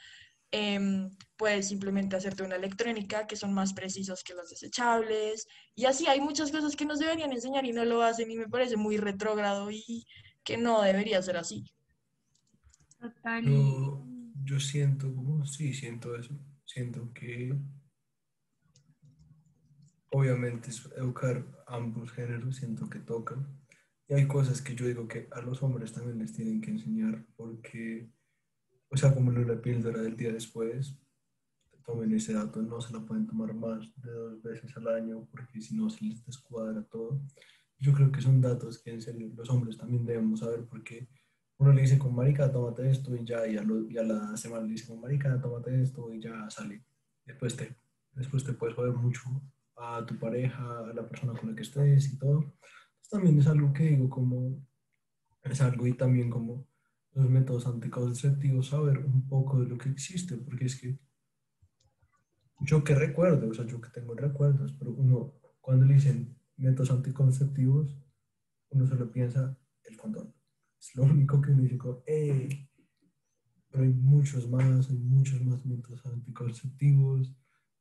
[0.51, 5.47] Em, puedes simplemente hacerte una electrónica que son más precisas que las desechables.
[5.75, 8.47] Y así hay muchas cosas que nos deberían enseñar y no lo hacen y me
[8.47, 10.05] parece muy retrógrado y
[10.43, 11.65] que no debería ser así.
[12.97, 13.43] Total.
[13.43, 14.05] Yo,
[14.45, 16.33] yo siento, como, sí, siento eso.
[16.67, 17.58] Siento que
[20.12, 23.47] obviamente educar ambos géneros, siento que tocan.
[24.08, 27.25] Y hay cosas que yo digo que a los hombres también les tienen que enseñar
[27.36, 28.12] porque
[28.89, 30.97] o sea, como la píldora del día después,
[31.86, 35.62] tomen ese dato, no se la pueden tomar más de dos veces al año porque
[35.62, 37.21] si no se les descuadra todo.
[37.80, 41.08] Yo creo que son datos que en serio los hombres también debemos saber porque
[41.59, 44.87] uno le dice con marica, tómate esto y ya, y a, la semana le dice
[44.87, 46.83] con marica, tómate esto y ya sale.
[47.25, 47.75] Después te,
[48.13, 49.23] después te puedes joder mucho
[49.75, 52.53] a tu pareja, a la persona con la que estés y todo.
[53.09, 54.63] También es algo que digo como,
[55.43, 56.67] es algo y también como
[57.13, 60.99] los métodos anticonceptivos, saber un poco de lo que existe, porque es que
[62.59, 66.91] yo que recuerdo, o sea, yo que tengo recuerdos, pero uno, cuando le dicen métodos
[66.91, 67.97] anticonceptivos,
[68.69, 70.37] uno solo piensa el condón.
[70.79, 71.77] Es lo único que uno dice,
[73.69, 77.33] pero hay muchos más, hay muchos más métodos anticonceptivos,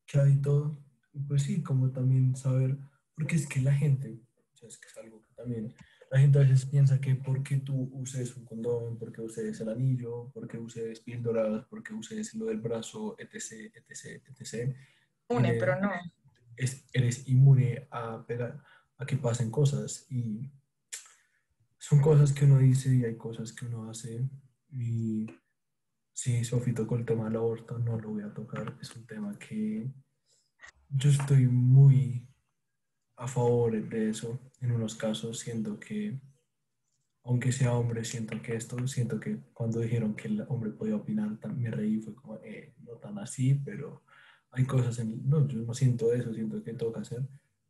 [0.07, 0.79] que hay todo.
[1.13, 2.77] Y pues sí, como también saber,
[3.15, 4.21] porque es que la gente,
[4.53, 5.75] o sea, es que es algo que también
[6.11, 10.31] la gente a veces piensa que porque tú uses un condón, porque uses el anillo,
[10.33, 14.77] porque uses píldoras, porque uses lo del brazo, etc., etc., etc.
[15.29, 15.91] Une, pero no.
[16.93, 18.25] eres inmune a,
[18.99, 20.07] a que pasen cosas.
[20.11, 20.49] Y
[21.89, 24.29] son cosas que uno dice y hay cosas que uno hace.
[24.73, 25.25] Y
[26.13, 28.77] si Sofi tocó el tema del aborto, no lo voy a tocar.
[28.83, 29.89] Es un tema que
[30.89, 32.27] yo estoy muy
[33.15, 34.37] a favor de eso.
[34.61, 36.21] En unos casos siento que,
[37.23, 41.39] aunque sea hombre, siento que esto, siento que cuando dijeron que el hombre podía opinar,
[41.57, 44.03] me reí, fue como, eh, no tan así, pero
[44.51, 45.29] hay cosas en...
[45.29, 47.23] No, yo no siento eso, siento que toca hacer,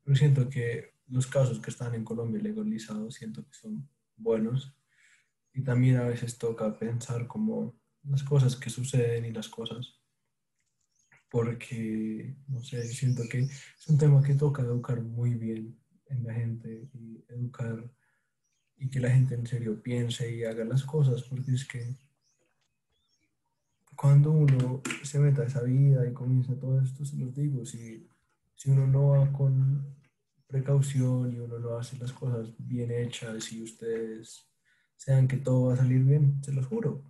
[0.03, 4.75] pero siento que los casos que están en Colombia legalizados, siento que son buenos.
[5.53, 9.97] Y también a veces toca pensar como las cosas que suceden y las cosas
[11.37, 15.77] porque, no sé, siento que es un tema que toca educar muy bien
[16.09, 17.91] en la gente y educar
[18.79, 21.95] y que la gente en serio piense y haga las cosas, porque es que
[23.97, 28.09] cuando uno se meta a esa vida y comienza todo esto, se los digo, si,
[28.55, 29.95] si uno no va con
[30.47, 34.49] precaución y uno no hace las cosas bien hechas y ustedes
[34.97, 37.05] sean que todo va a salir bien, se los juro,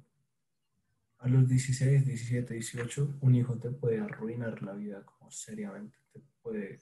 [1.19, 6.21] a los 16, 17, 18, un hijo te puede arruinar la vida como seriamente, te
[6.43, 6.81] puede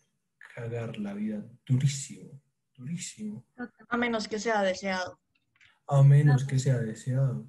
[0.54, 2.40] cagar la vida durísimo,
[2.74, 3.46] durísimo.
[3.88, 5.20] A menos que sea deseado.
[5.86, 7.46] A menos que sea deseado.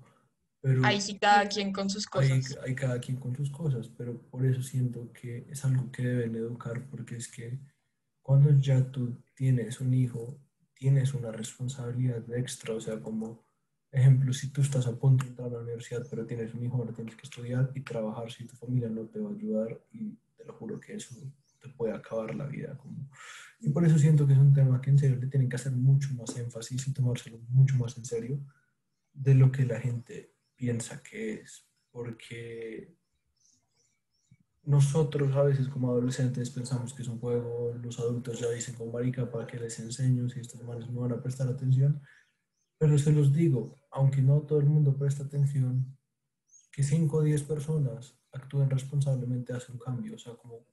[0.62, 2.32] Pero ahí sí cada quien con sus cosas.
[2.32, 6.04] Hay, hay cada quien con sus cosas, pero por eso siento que es algo que
[6.04, 7.60] deben educar, porque es que
[8.26, 10.40] cuando ya tú tienes un hijo,
[10.74, 13.46] tienes una responsabilidad extra, o sea, como
[13.92, 16.76] ejemplo, si tú estás a punto de entrar a la universidad, pero tienes un hijo,
[16.76, 20.18] ahora tienes que estudiar y trabajar si tu familia no te va a ayudar y
[20.36, 21.14] te lo juro que eso
[21.62, 22.76] te puede acabar la vida.
[22.80, 23.08] Como...
[23.60, 25.74] Y por eso siento que es un tema que en serio le tienen que hacer
[25.74, 28.40] mucho más énfasis y tomárselo mucho más en serio
[29.14, 32.92] de lo que la gente piensa que es, porque
[34.66, 38.92] nosotros a veces como adolescentes pensamos que es un juego, los adultos ya dicen con
[38.92, 42.02] marica para que les enseño si estos manes no van a prestar atención,
[42.78, 45.98] pero se los digo, aunque no todo el mundo presta atención,
[46.72, 50.68] que 5 o 10 personas actúen responsablemente hace un cambio, o sea, como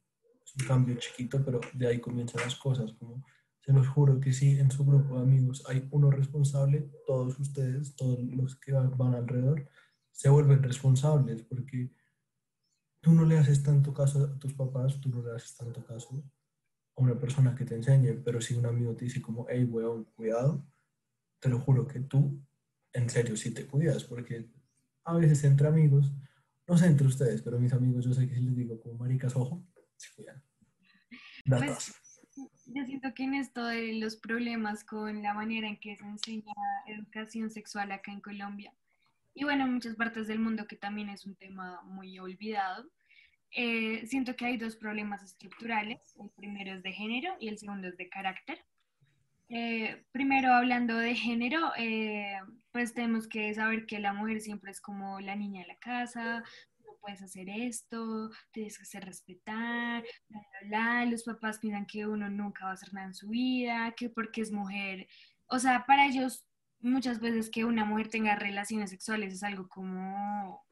[0.44, 3.24] es un cambio chiquito, pero de ahí comienzan las cosas, como
[3.60, 7.94] se los juro que si en su grupo de amigos hay uno responsable, todos ustedes,
[7.94, 9.68] todos los que van alrededor,
[10.10, 11.92] se vuelven responsables, porque
[13.02, 16.22] tú no le haces tanto caso a tus papás, tú no le haces tanto caso
[16.96, 20.04] a una persona que te enseñe, pero si un amigo te dice como, hey, weón,
[20.14, 20.64] cuidado,
[21.40, 22.40] te lo juro que tú,
[22.92, 24.48] en serio, sí te cuidas, porque
[25.04, 26.12] a veces entre amigos,
[26.68, 29.34] no sé entre ustedes, pero mis amigos, yo sé que si les digo como maricas,
[29.34, 30.40] ojo, se cuidan.
[31.44, 31.92] Pues,
[32.66, 36.54] yo siento que en esto de los problemas con la manera en que se enseña
[36.86, 38.72] educación sexual acá en Colombia,
[39.34, 42.84] y bueno, en muchas partes del mundo que también es un tema muy olvidado.
[43.54, 46.14] Eh, siento que hay dos problemas estructurales.
[46.18, 48.64] El primero es de género y el segundo es de carácter.
[49.48, 52.36] Eh, primero, hablando de género, eh,
[52.70, 56.42] pues tenemos que saber que la mujer siempre es como la niña de la casa,
[56.82, 60.02] no puedes hacer esto, tienes que ser respetar,
[61.06, 64.40] los papás piensan que uno nunca va a hacer nada en su vida, que porque
[64.40, 65.06] es mujer,
[65.48, 66.46] o sea, para ellos
[66.82, 70.64] muchas veces que una mujer tenga relaciones sexuales es algo como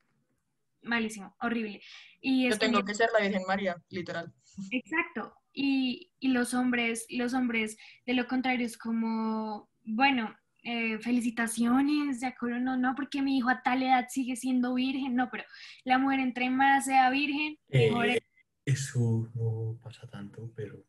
[0.83, 1.81] malísimo, horrible.
[2.21, 4.33] Y Yo tengo que ser la Virgen María, literal.
[4.71, 5.35] Exacto.
[5.53, 12.29] Y, y, los hombres, los hombres, de lo contrario, es como, bueno, eh, felicitaciones, de
[12.29, 15.45] acuerdo, no, no, porque mi hijo a tal edad sigue siendo virgen, no, pero
[15.85, 18.23] la mujer entre más sea virgen, mejor eh,
[18.65, 20.85] Eso no pasa tanto, pero...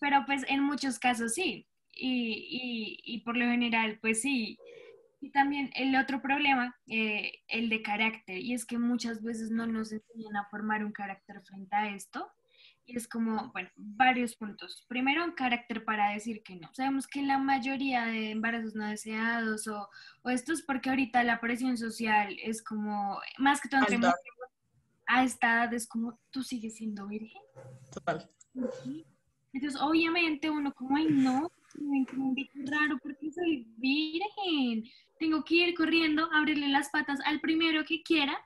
[0.00, 1.66] Pero pues en muchos casos sí
[1.98, 4.58] y, y, por lo general, pues sí.
[5.20, 9.66] Y también el otro problema, eh, el de carácter, y es que muchas veces no
[9.66, 12.30] nos enseñan a formar un carácter frente a esto.
[12.86, 14.86] Y es como, bueno, varios puntos.
[14.88, 16.70] Primero, un carácter para decir que no.
[16.72, 19.90] Sabemos que la mayoría de embarazos no deseados o,
[20.22, 23.98] o esto es porque ahorita la presión social es como, más que todo entre
[25.08, 27.40] a esta edad es como, tú sigues siendo virgen.
[27.92, 28.30] Total.
[29.52, 34.84] Entonces, obviamente uno como, ay, no, un raro porque soy virgen.
[35.18, 38.38] Tengo que ir corriendo, abrirle las patas al primero que quiera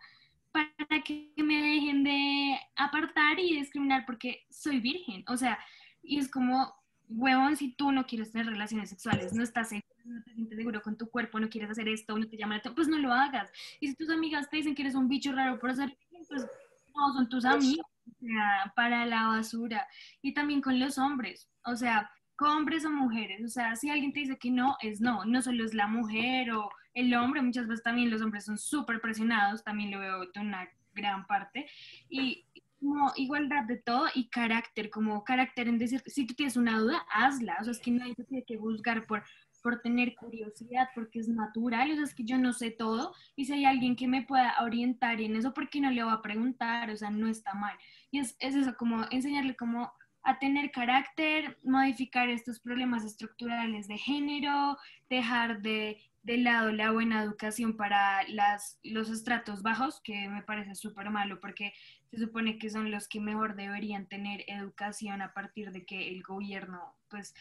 [0.53, 5.25] para que me dejen de apartar y discriminar porque soy virgen.
[5.29, 5.59] O sea,
[6.03, 6.75] y es como,
[7.09, 10.83] huevón, si tú no quieres tener relaciones sexuales, no estás seguro, no te sientes seguro
[10.83, 13.13] con tu cuerpo, no quieres hacer esto, no te llama la atención, pues no lo
[13.13, 13.51] hagas.
[13.81, 15.97] Y si tus amigas te dicen que eres un bicho raro por hacer
[16.29, 16.47] pues
[16.95, 19.87] no, son tus amigos, o sea, para la basura.
[20.21, 22.11] Y también con los hombres, o sea,
[22.43, 23.45] hombres o mujeres.
[23.45, 25.25] O sea, si alguien te dice que no, es no.
[25.25, 29.01] No solo es la mujer o el hombre, muchas veces también los hombres son súper
[29.01, 31.67] presionados, también lo veo de una gran parte.
[32.09, 32.45] Y
[32.81, 37.07] como igualdad de todo y carácter, como carácter en decir, si tú tienes una duda,
[37.11, 37.57] hazla.
[37.61, 39.23] O sea, es que nadie te tiene que juzgar por
[39.63, 43.45] por tener curiosidad, porque es natural, o sea, es que yo no sé todo, y
[43.45, 46.21] si hay alguien que me pueda orientar en eso, ¿por qué no le voy a
[46.21, 46.91] preguntar?
[46.91, 47.77] O sea, no está mal.
[48.11, 49.93] Y es, es eso, como enseñarle cómo
[50.25, 54.79] a tener carácter, modificar estos problemas estructurales de género,
[55.11, 61.11] dejar de, lado la buena educación para las, los estratos bajos, que me parece súper
[61.11, 61.73] malo porque
[62.11, 66.23] se supone que son los que mejor deberían tener educación a partir de que el
[66.23, 67.35] gobierno pues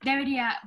[0.00, 0.60] debería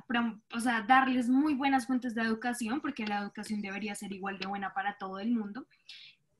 [0.52, 4.46] o sea, darles muy buenas fuentes de educación porque la educación debería ser igual de
[4.46, 5.66] buena para todo el mundo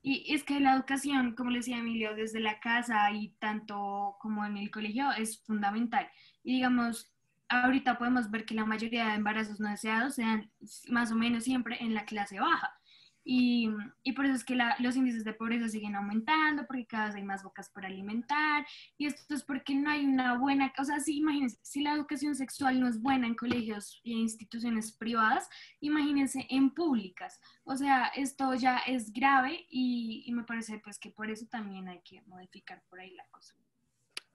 [0.05, 4.45] y es que la educación, como le decía Emilio, desde la casa y tanto como
[4.45, 6.09] en el colegio es fundamental.
[6.43, 7.09] Y digamos,
[7.47, 10.51] ahorita podemos ver que la mayoría de embarazos no deseados sean
[10.89, 12.77] más o menos siempre en la clase baja.
[13.23, 13.69] Y,
[14.15, 17.43] por eso es que los índices de pobreza siguen aumentando, porque cada vez hay más
[17.43, 18.65] bocas por alimentar,
[18.97, 22.35] y esto es porque no hay una buena, o sea, sí, imagínense, si la educación
[22.35, 28.53] sexual no es buena en colegios y instituciones privadas, imagínense en públicas, o sea, esto
[28.55, 32.83] ya es grave y, y me parece pues que por eso también hay que modificar
[32.89, 33.55] por ahí la cosa.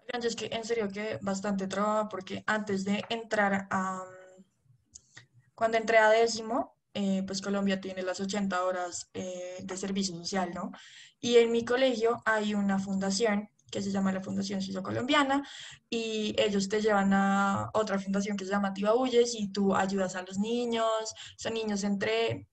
[0.09, 4.05] Es que en serio que bastante trabajo, porque antes de entrar a,
[5.55, 10.51] cuando entré a décimo, eh, pues Colombia tiene las 80 horas eh, de servicio social,
[10.55, 10.72] ¿no?
[11.20, 15.46] Y en mi colegio hay una fundación que se llama la Fundación Suizo Colombiana,
[15.90, 20.22] y ellos te llevan a otra fundación que se llama Tibabuyes y tú ayudas a
[20.22, 22.48] los niños, son niños entre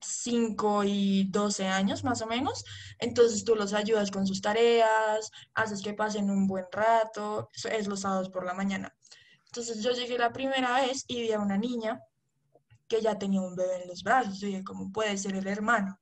[0.00, 2.64] 5 y 12 años más o menos,
[2.98, 8.00] entonces tú los ayudas con sus tareas, haces que pasen un buen rato, es los
[8.00, 8.94] sábados por la mañana.
[9.46, 12.00] Entonces yo llegué la primera vez y vi a una niña
[12.88, 15.98] que ya tenía un bebé en los brazos, yo dije, ¿cómo puede ser el hermano?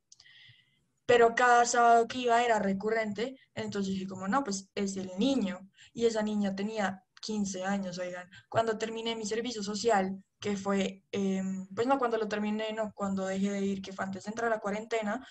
[1.07, 5.69] Pero cada sábado que iba era recurrente, entonces dije, como no, pues es el niño.
[5.93, 8.31] Y esa niña tenía 15 años, oigan.
[8.49, 13.27] Cuando terminé mi servicio social, que fue, em, pues no cuando lo terminé, no, cuando
[13.27, 15.27] dejé de ir, que fue antes de entrar a la cuarentena,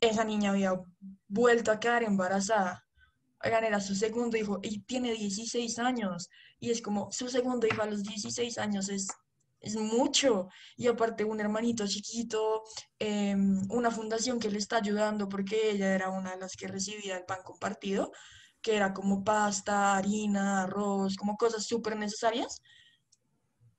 [0.00, 0.72] esa niña había
[1.28, 2.86] vuelto a quedar embarazada.
[3.44, 6.30] Oigan, era su segundo hijo y tiene 16 años.
[6.58, 9.08] Y es como, su segundo hijo a los 16 años es,
[9.60, 10.48] es mucho.
[10.76, 12.62] Y aparte un hermanito chiquito,
[12.98, 17.16] em, una fundación que le está ayudando porque ella era una de las que recibía
[17.16, 18.12] el pan compartido,
[18.62, 22.60] que era como pasta, harina, arroz, como cosas súper necesarias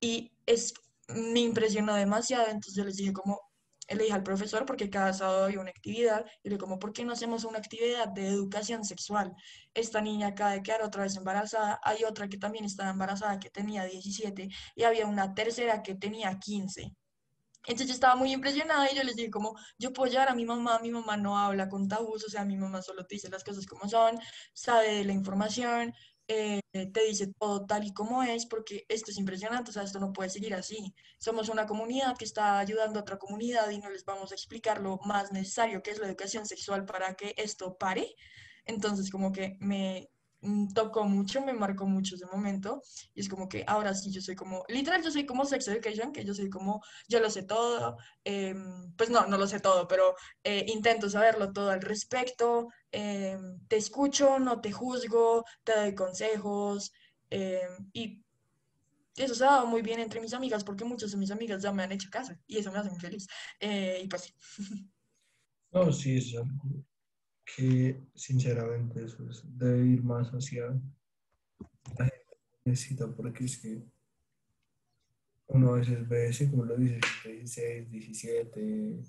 [0.02, 0.74] y es,
[1.08, 3.40] me impresionó demasiado, entonces yo les dije como,
[3.88, 7.04] le dije al profesor, porque cada sábado había una actividad, y le como, ¿por qué
[7.04, 9.32] no hacemos una actividad de educación sexual?
[9.74, 13.50] Esta niña acaba de quedar otra vez embarazada, hay otra que también estaba embarazada que
[13.50, 16.92] tenía 17, y había una tercera que tenía 15.
[17.64, 20.44] Entonces yo estaba muy impresionada y yo les dije como, yo puedo llevar a mi
[20.44, 23.66] mamá, mi mamá no habla con tabús, o sea, mi mamá solo dice las cosas
[23.66, 24.18] como son,
[24.52, 25.94] sabe de la información,
[26.28, 30.00] eh, te dice todo tal y como es, porque esto es impresionante, o sea, esto
[30.00, 30.94] no puede seguir así.
[31.18, 34.80] Somos una comunidad que está ayudando a otra comunidad y no les vamos a explicar
[34.80, 38.14] lo más necesario, que es la educación sexual para que esto pare.
[38.64, 40.08] Entonces, como que me,
[40.74, 42.82] tocó mucho, me marcó mucho ese momento.
[43.14, 46.12] Y es como que ahora sí yo soy como, literal, yo soy como sex education,
[46.12, 47.96] que yo soy como, yo lo sé todo.
[48.24, 52.68] Em, pues no, no lo sé todo, pero eh, intento saberlo todo al respecto.
[52.90, 56.92] Em, te escucho, no te juzgo, te doy consejos.
[57.30, 58.22] Em, y
[59.16, 61.72] eso se ha dado muy bien entre mis amigas, porque muchas de mis amigas ya
[61.72, 63.26] me han hecho casa y eso me hace muy feliz.
[63.60, 64.34] Eh, y pues.
[65.72, 66.84] No, sí, es algo
[67.56, 70.68] que sinceramente eso debe ir más hacia
[71.98, 73.82] la gente necesita porque es que
[75.48, 79.00] uno a veces ve así como lo dice 16, 17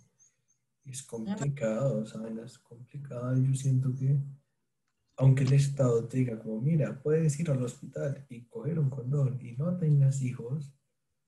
[0.86, 2.39] es complicado, ¿saben?
[2.39, 4.17] Es complicado yo siento que
[5.15, 9.39] aunque el Estado te diga como mira, puedes ir al hospital y coger un condón
[9.41, 10.73] y no tengas hijos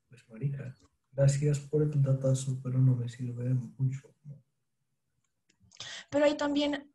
[0.09, 0.75] pues marica,
[1.13, 4.13] gracias por el datazo pero no me sirve de mucho
[6.09, 6.94] pero hay también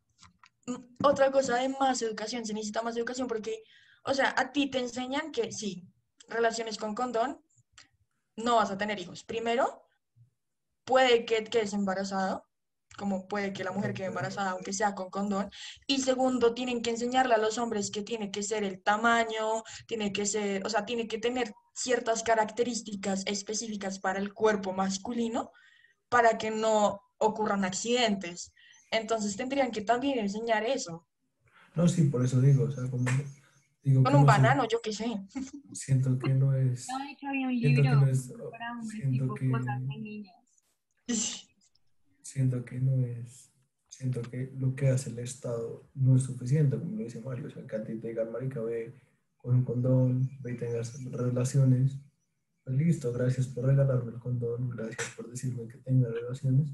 [1.02, 3.62] otra cosa de más educación, se necesita más educación porque,
[4.04, 5.87] o sea, a ti te enseñan que sí,
[6.28, 7.42] relaciones con condón,
[8.37, 9.24] no vas a tener hijos.
[9.24, 9.83] Primero,
[10.85, 12.46] puede que quedes embarazado,
[12.96, 15.50] como puede que la mujer quede embarazada aunque sea con condón.
[15.87, 20.12] Y segundo, tienen que enseñarle a los hombres que tiene que ser el tamaño, tiene
[20.12, 25.50] que ser, o sea, tiene que tener ciertas características específicas para el cuerpo masculino
[26.09, 28.52] para que no ocurran accidentes.
[28.90, 31.07] Entonces tendrían que también enseñar eso.
[31.74, 33.05] No, sí, por eso digo, o sea, como...
[33.83, 35.07] Digo Con un banano, yo qué sé.
[35.72, 36.87] Siento que no es...
[36.88, 39.98] No, de hecho había un libro que no es, para hombres, tipo que, cosas de
[39.98, 40.66] niñas.
[42.22, 43.50] Siento que no es...
[43.88, 47.46] Siento que lo que hace el Estado no es suficiente, como lo dice Mario.
[47.46, 48.94] O sea, que a ti te digan, marica, ve
[49.37, 51.98] con un condón, ve y tengas relaciones.
[52.64, 56.72] Pues listo, gracias por regalarme el condón, gracias por decirme que tenga relaciones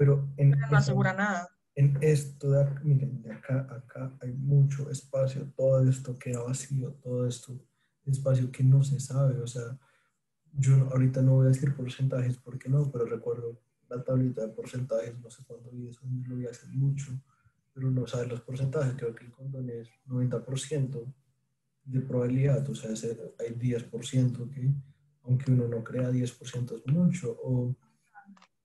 [0.00, 1.46] pero en, no asegura nada.
[1.74, 6.42] En esto de acá, miren, de acá a acá hay mucho espacio, todo esto queda
[6.42, 7.60] vacío, todo esto
[8.06, 9.78] espacio que no se sabe, o sea,
[10.54, 13.60] yo ahorita no voy a decir porcentajes porque no, pero recuerdo
[13.90, 17.12] la tablita de porcentajes, no sé cuándo vi eso, lo vi hace mucho,
[17.74, 21.14] pero no sabe los porcentajes, creo que el condón es 90%
[21.84, 22.92] de probabilidad, o sea,
[23.38, 24.72] hay 10% que,
[25.24, 27.76] aunque uno no crea 10% es mucho, o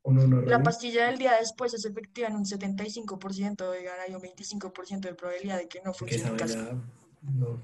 [0.05, 5.15] la pastilla del día después es efectiva en un 75%, oigan, hay un 25% de
[5.15, 6.37] probabilidad de que no funcione.
[6.37, 7.61] Que, no,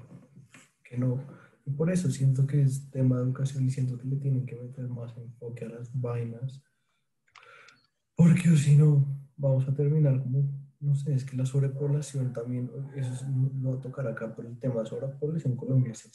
[0.82, 1.24] que no.
[1.64, 4.56] Y por eso siento que es tema de educación y siento que le tienen que
[4.56, 6.60] meter más enfoque a las vainas.
[8.16, 9.06] Porque si no,
[9.36, 10.42] vamos a terminar como,
[10.80, 14.58] no sé, es que la sobrepoblación también, eso no va a tocar acá, pero el
[14.58, 16.10] tema de sobrepoblación en Colombia es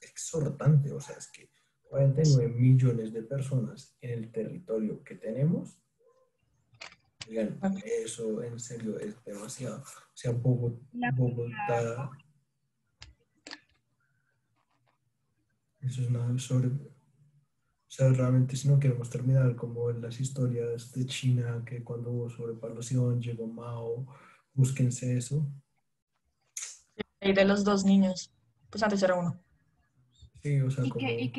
[0.00, 1.50] exhortante, o sea, es que
[1.88, 5.78] 49 millones de personas en el territorio que tenemos,
[7.84, 9.80] eso en serio es demasiado.
[9.80, 12.10] O sea, Bogotá,
[15.80, 16.68] eso es nada sobre...
[16.68, 22.10] O sea, realmente si no queremos terminar como en las historias de China, que cuando
[22.10, 24.06] hubo sobrepoblación llegó Mao,
[24.52, 25.50] búsquense eso.
[27.20, 28.30] de los dos niños.
[28.70, 29.40] Pues antes era uno.
[30.42, 31.32] Sí, o sea, ¿Y como, y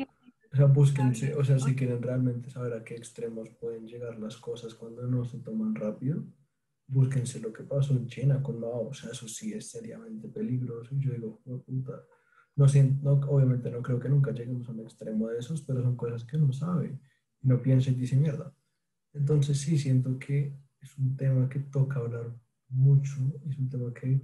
[0.52, 4.36] o sea, búsquense, o sea, si quieren realmente saber a qué extremos pueden llegar las
[4.36, 6.24] cosas cuando no se toman rápido,
[6.88, 10.94] búsquense lo que pasó en China con Mao, o sea, eso sí es seriamente peligroso.
[10.94, 12.02] Y yo digo, "Jue puta,
[12.56, 12.66] no,
[13.02, 16.24] no, obviamente no creo que nunca lleguemos a un extremo de esos, pero son cosas
[16.24, 16.98] que uno sabe
[17.40, 18.52] y no piensa y dice mierda.
[19.14, 22.34] Entonces sí, siento que es un tema que toca hablar
[22.68, 23.14] mucho,
[23.48, 24.20] es un tema que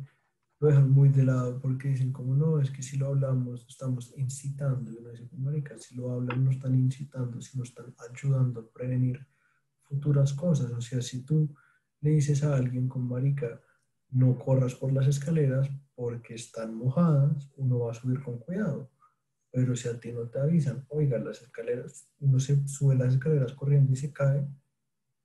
[0.58, 4.14] lo dejan muy de lado porque dicen como no, es que si lo hablamos estamos
[4.16, 8.72] incitando, y uno dice, marica, si lo hablan no están incitando, sino están ayudando a
[8.72, 9.26] prevenir
[9.82, 11.54] futuras cosas, o sea, si tú
[12.00, 13.60] le dices a alguien con marica,
[14.10, 18.90] no corras por las escaleras porque están mojadas, uno va a subir con cuidado,
[19.50, 23.52] pero si a ti no te avisan, oiga, las escaleras, uno se sube las escaleras
[23.52, 24.46] corriendo y se cae,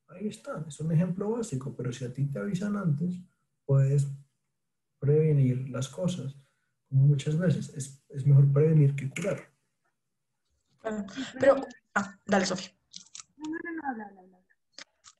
[0.08, 3.22] ahí está, es un ejemplo básico, pero si a ti te avisan antes,
[3.66, 4.08] puedes
[5.02, 6.38] prevenir las cosas.
[6.88, 9.52] Como muchas veces, es, es mejor prevenir que curar.
[11.40, 12.72] Pero, ah, dale, Sofía.
[13.38, 14.38] No, no, no, no, habla, habla, habla.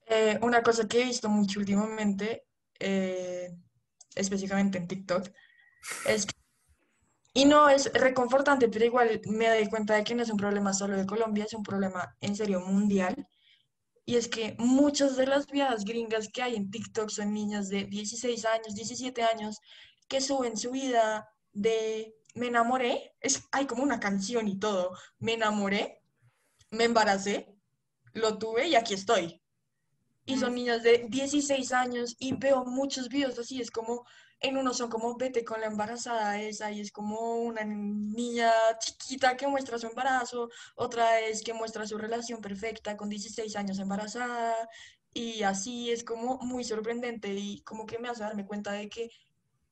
[0.06, 2.46] Eh, una cosa que he visto mucho últimamente,
[2.80, 3.58] eh,
[4.16, 5.30] específicamente en TikTok,
[6.06, 6.36] es que,
[7.34, 10.74] y no es reconfortante, pero igual me doy cuenta de que no es un problema
[10.74, 13.16] solo de Colombia, es un problema en serio mundial.
[14.12, 17.86] Y es que muchas de las viejas gringas que hay en TikTok son niñas de
[17.86, 19.62] 16 años, 17 años,
[20.10, 25.36] que suben su vida de me enamoré, es, hay como una canción y todo, me
[25.36, 26.02] enamoré,
[26.72, 27.56] me embaracé,
[28.12, 29.42] lo tuve y aquí estoy.
[30.26, 34.06] Y son niñas de 16 años y veo muchos videos así, es como,
[34.42, 39.38] en uno son como vete con la embarazada esa y es como una niña chiquita
[39.38, 44.56] que muestra su embarazo, otra es que muestra su relación perfecta con 16 años embarazada
[45.14, 49.12] y así es como muy sorprendente y como que me hace darme cuenta de que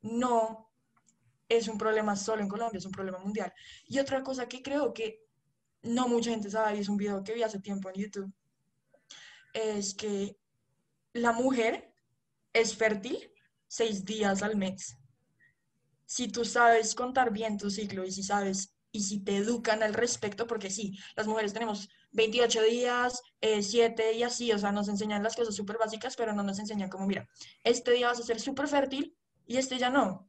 [0.02, 0.70] no
[1.50, 3.52] es un problema solo en Colombia, es un problema mundial.
[3.88, 5.26] Y otra cosa que creo que
[5.82, 8.34] no mucha gente sabe, y es un video que vi hace tiempo en YouTube,
[9.54, 10.38] es que
[11.14, 11.92] la mujer
[12.54, 13.32] es fértil
[13.70, 14.98] seis días al mes.
[16.06, 19.94] Si tú sabes contar bien tu ciclo y si sabes y si te educan al
[19.94, 25.22] respecto, porque sí, las mujeres tenemos 28 días, 7 y así, o sea, nos enseñan
[25.22, 27.28] las cosas súper básicas, pero no nos enseñan como, mira,
[27.64, 29.16] este día vas a ser súper fértil
[29.46, 30.28] y este ya no.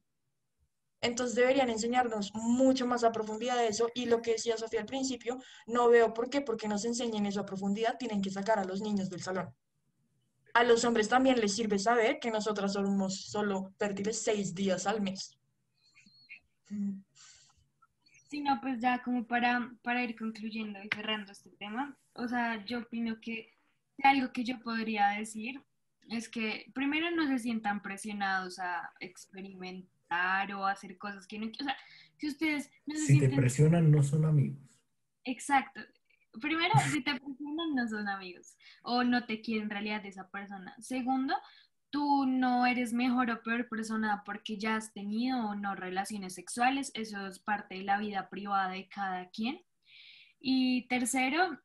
[1.01, 4.87] Entonces deberían enseñarnos mucho más a profundidad de eso y lo que decía Sofía al
[4.87, 8.65] principio, no veo por qué, porque nos enseñen eso a profundidad, tienen que sacar a
[8.65, 9.55] los niños del salón.
[10.55, 15.01] A los hombres también les sirve saber que nosotras somos solo fértiles seis días al
[15.01, 15.39] mes.
[18.29, 22.65] Sí, no, pues ya como para, para ir concluyendo y cerrando este tema, o sea,
[22.65, 23.53] yo opino que
[24.03, 25.61] algo que yo podría decir
[26.09, 31.47] es que primero no se sientan presionados a experimentar o a hacer cosas que no
[31.47, 31.77] O sea,
[32.19, 33.37] si ustedes no se Si te sienten...
[33.37, 34.59] presionan, no son amigos.
[35.25, 35.81] Exacto.
[36.41, 40.75] Primero, si te presionan, no son amigos o no te quieren en realidad esa persona.
[40.79, 41.35] Segundo,
[41.91, 46.93] tú no eres mejor o peor persona porque ya has tenido o no relaciones sexuales.
[46.95, 49.61] Eso es parte de la vida privada de cada quien.
[50.39, 51.59] Y tercero,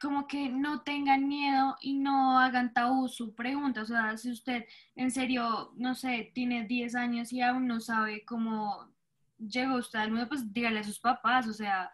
[0.00, 3.82] como que no tengan miedo y no hagan tabú su pregunta.
[3.82, 8.24] O sea, si usted en serio, no sé, tiene 10 años y aún no sabe
[8.24, 8.88] cómo
[9.38, 11.90] llegó usted al mundo, pues dígale a sus papás, o sea,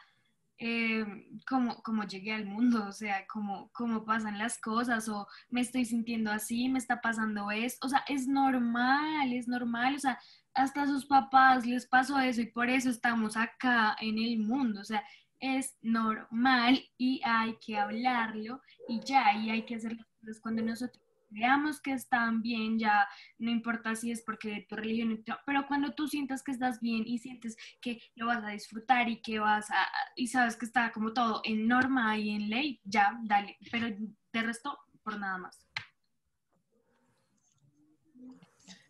[0.58, 1.04] eh,
[1.48, 5.84] cómo, cómo llegué al mundo, o sea, cómo, cómo pasan las cosas, o me estoy
[5.84, 10.18] sintiendo así, me está pasando esto, o sea, es normal, es normal, o sea,
[10.54, 14.80] hasta a sus papás les pasó eso y por eso estamos acá en el mundo,
[14.80, 15.02] o sea,
[15.40, 20.62] es normal y hay que hablarlo y ya, y hay que hacer las cosas cuando
[20.62, 21.03] nosotros
[21.34, 23.06] veamos que están bien, ya
[23.38, 27.18] no importa si es porque tu religión, pero cuando tú sientas que estás bien y
[27.18, 31.12] sientes que lo vas a disfrutar y que vas a, y sabes que está como
[31.12, 35.66] todo en norma y en ley, ya, dale, pero de resto, por nada más.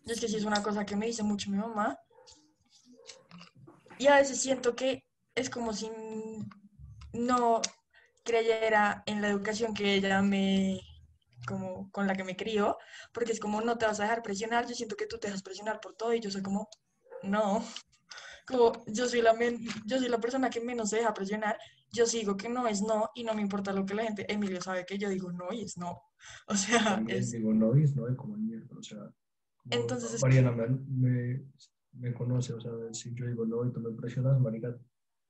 [0.05, 1.97] Es que sí es una cosa que me dice mucho mi mamá.
[3.97, 5.89] Y a veces siento que es como si
[7.13, 7.61] no
[8.23, 10.79] creyera en la educación que ella me,
[11.45, 12.77] como con la que me crió,
[13.13, 15.43] porque es como no te vas a dejar presionar, yo siento que tú te dejas
[15.43, 16.67] presionar por todo y yo soy como,
[17.23, 17.63] no,
[18.47, 21.57] como yo soy la, men- yo soy la persona que menos se deja presionar,
[21.91, 24.61] yo sigo que no es no y no me importa lo que la gente, Emilio
[24.61, 26.01] sabe que yo digo no y es no,
[26.47, 28.99] o sea, es, digo, no, y es no, y como mierda, o sea.
[29.71, 31.41] Entonces es- Mariana me, me,
[31.93, 34.77] me conoce, o sea, si yo digo no y tú me presionas, marica,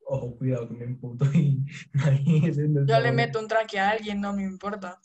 [0.07, 1.63] ojo, cuidado que me imputo y
[2.87, 4.99] yo le meto un traque a alguien, no me importa.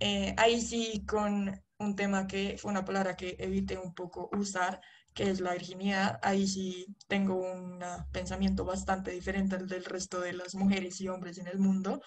[0.00, 4.80] Eh, ahí sí con un tema que fue una palabra que evité un poco usar,
[5.14, 6.18] que es la virginidad.
[6.22, 7.80] Ahí sí tengo un
[8.12, 12.00] pensamiento bastante diferente al del resto de las mujeres y hombres en el mundo.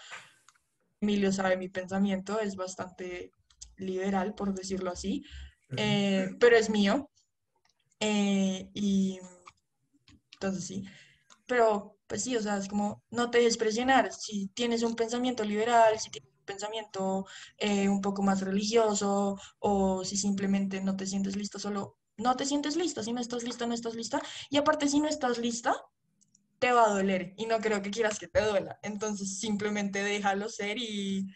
[1.01, 3.31] Emilio sabe mi pensamiento, es bastante
[3.77, 5.23] liberal, por decirlo así,
[5.75, 7.09] eh, pero es mío.
[7.99, 9.19] Eh, y
[10.33, 10.83] entonces sí,
[11.45, 14.11] pero pues sí, o sea, es como no te dejes presionar.
[14.13, 17.25] Si tienes un pensamiento liberal, si tienes pensamiento
[17.57, 22.45] eh, un poco más religioso o si simplemente no te sientes listo, solo no te
[22.45, 23.03] sientes lista.
[23.03, 24.21] Si no estás lista, no estás lista.
[24.49, 25.75] Y aparte, si no estás lista,
[26.59, 28.79] te va a doler y no creo que quieras que te duela.
[28.83, 31.27] Entonces simplemente déjalo ser y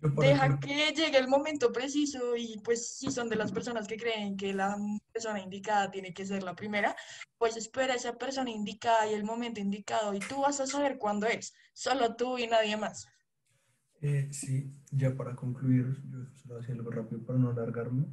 [0.18, 4.36] deja que llegue el momento preciso y pues si son de las personas que creen
[4.36, 4.76] que la
[5.12, 6.96] persona indicada tiene que ser la primera,
[7.36, 10.96] pues espera a esa persona indicada y el momento indicado y tú vas a saber
[10.98, 13.06] cuándo es, solo tú y nadie más.
[14.00, 18.06] Eh, sí, ya para concluir, yo solo hacía algo rápido para no alargarme.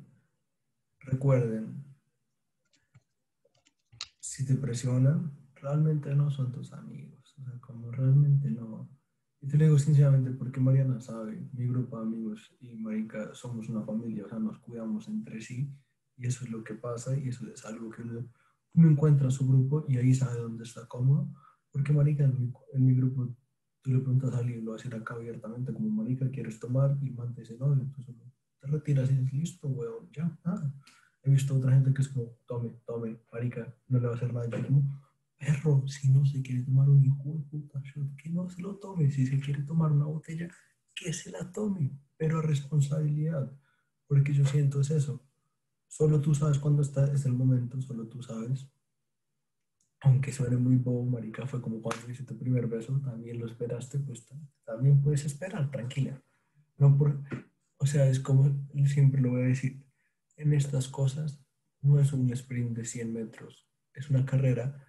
[1.00, 1.86] Recuerden,
[4.20, 8.90] si te presionan, realmente no son tus amigos, o sea, como realmente no
[9.42, 13.70] y te lo digo sinceramente porque Mariana sabe, mi grupo de amigos y Marica somos
[13.70, 15.72] una familia, o sea, nos cuidamos entre sí
[16.18, 18.28] y eso es lo que pasa y eso es algo que uno,
[18.76, 21.32] encuentra su grupo y ahí sabe dónde está cómodo.
[21.72, 23.36] Porque Marica, en mi, en mi grupo,
[23.82, 26.98] tú le preguntas a alguien, lo va a decir acá abiertamente, como Marica, ¿quieres tomar?
[27.02, 28.16] Y man te dice, no, entonces
[28.60, 30.74] te retiras y dices, listo, weón, ya, nada.
[31.24, 34.34] He visto otra gente que es como, tome, tome, Marica, no le va a hacer
[34.34, 34.48] nada.
[34.48, 34.84] Yo como,
[35.38, 37.68] perro, si no se quiere tomar un hijo de
[38.18, 39.12] que no se lo tome.
[39.12, 40.50] Si se quiere tomar una botella,
[40.96, 43.52] que se la tome, pero a responsabilidad.
[44.08, 45.24] Porque yo siento es eso.
[45.88, 48.68] Solo tú sabes cuándo está, es el momento, solo tú sabes.
[50.02, 54.00] Aunque suene muy bobo, marica, fue como cuando hice tu primer beso, también lo esperaste,
[54.00, 54.28] pues
[54.64, 56.22] también puedes esperar, tranquila.
[56.78, 57.24] No por,
[57.78, 59.84] o sea, es como siempre lo voy a decir,
[60.36, 61.44] en estas cosas
[61.82, 64.87] no es un sprint de 100 metros, es una carrera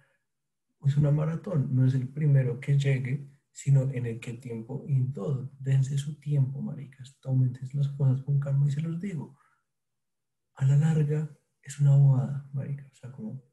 [0.85, 4.95] es una maratón, no es el primero que llegue, sino en el que tiempo y
[4.95, 5.51] en todo.
[5.59, 9.37] Dense su tiempo, maricas, tómense las cosas con calma y se los digo.
[10.55, 11.29] A la larga
[11.61, 12.87] es una bobada, marica.
[12.91, 13.43] O sea, como,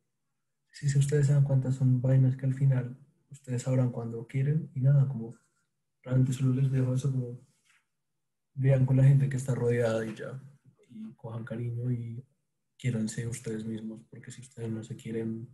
[0.71, 2.99] si ustedes saben cuántas son vainas que al final
[3.31, 5.37] ustedes sabrán cuando quieren y nada, como,
[6.03, 7.41] realmente solo les dejo eso como,
[8.55, 10.41] vean con la gente que está rodeada y ya,
[10.89, 12.25] y cojan cariño y
[12.79, 15.49] quiéranse ustedes mismos, porque si ustedes no se quieren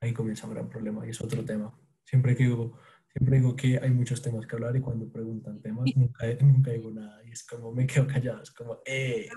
[0.00, 1.72] ahí comienza un gran problema y es otro tema.
[2.04, 2.78] Siempre que digo,
[3.12, 6.90] siempre digo que hay muchos temas que hablar y cuando preguntan temas nunca, nunca digo
[6.90, 9.28] nada y es como me quedo callado, es como, eh.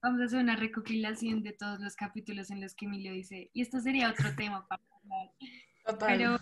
[0.00, 3.62] Vamos a hacer una recopilación de todos los capítulos en los que Emilio dice, y
[3.62, 5.98] esto sería otro tema para hablar.
[6.06, 6.38] Pero...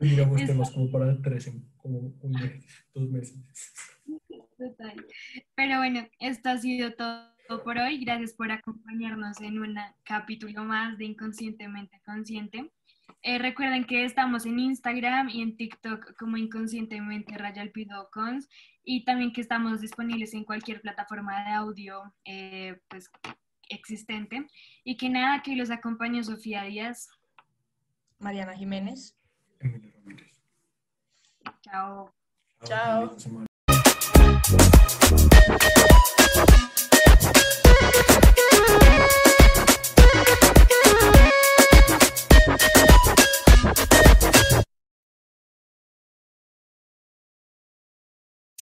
[0.00, 3.38] Digamos temas como para tres, como un mes, dos meses.
[4.58, 5.06] Total.
[5.54, 8.04] Pero bueno, esto ha sido todo por hoy.
[8.04, 12.72] Gracias por acompañarnos en un capítulo más de Inconscientemente Consciente.
[13.22, 17.72] Eh, recuerden que estamos en Instagram y en TikTok como Inconscientemente Rayal
[18.12, 18.48] Cons
[18.84, 23.10] y también que estamos disponibles en cualquier plataforma de audio eh, pues,
[23.68, 24.46] existente.
[24.82, 27.08] Y que nada, que los acompañe Sofía Díaz.
[28.18, 29.16] Mariana Jiménez.
[29.60, 30.42] Emilio Ramírez.
[31.62, 32.12] Chao.
[32.64, 33.16] Chao.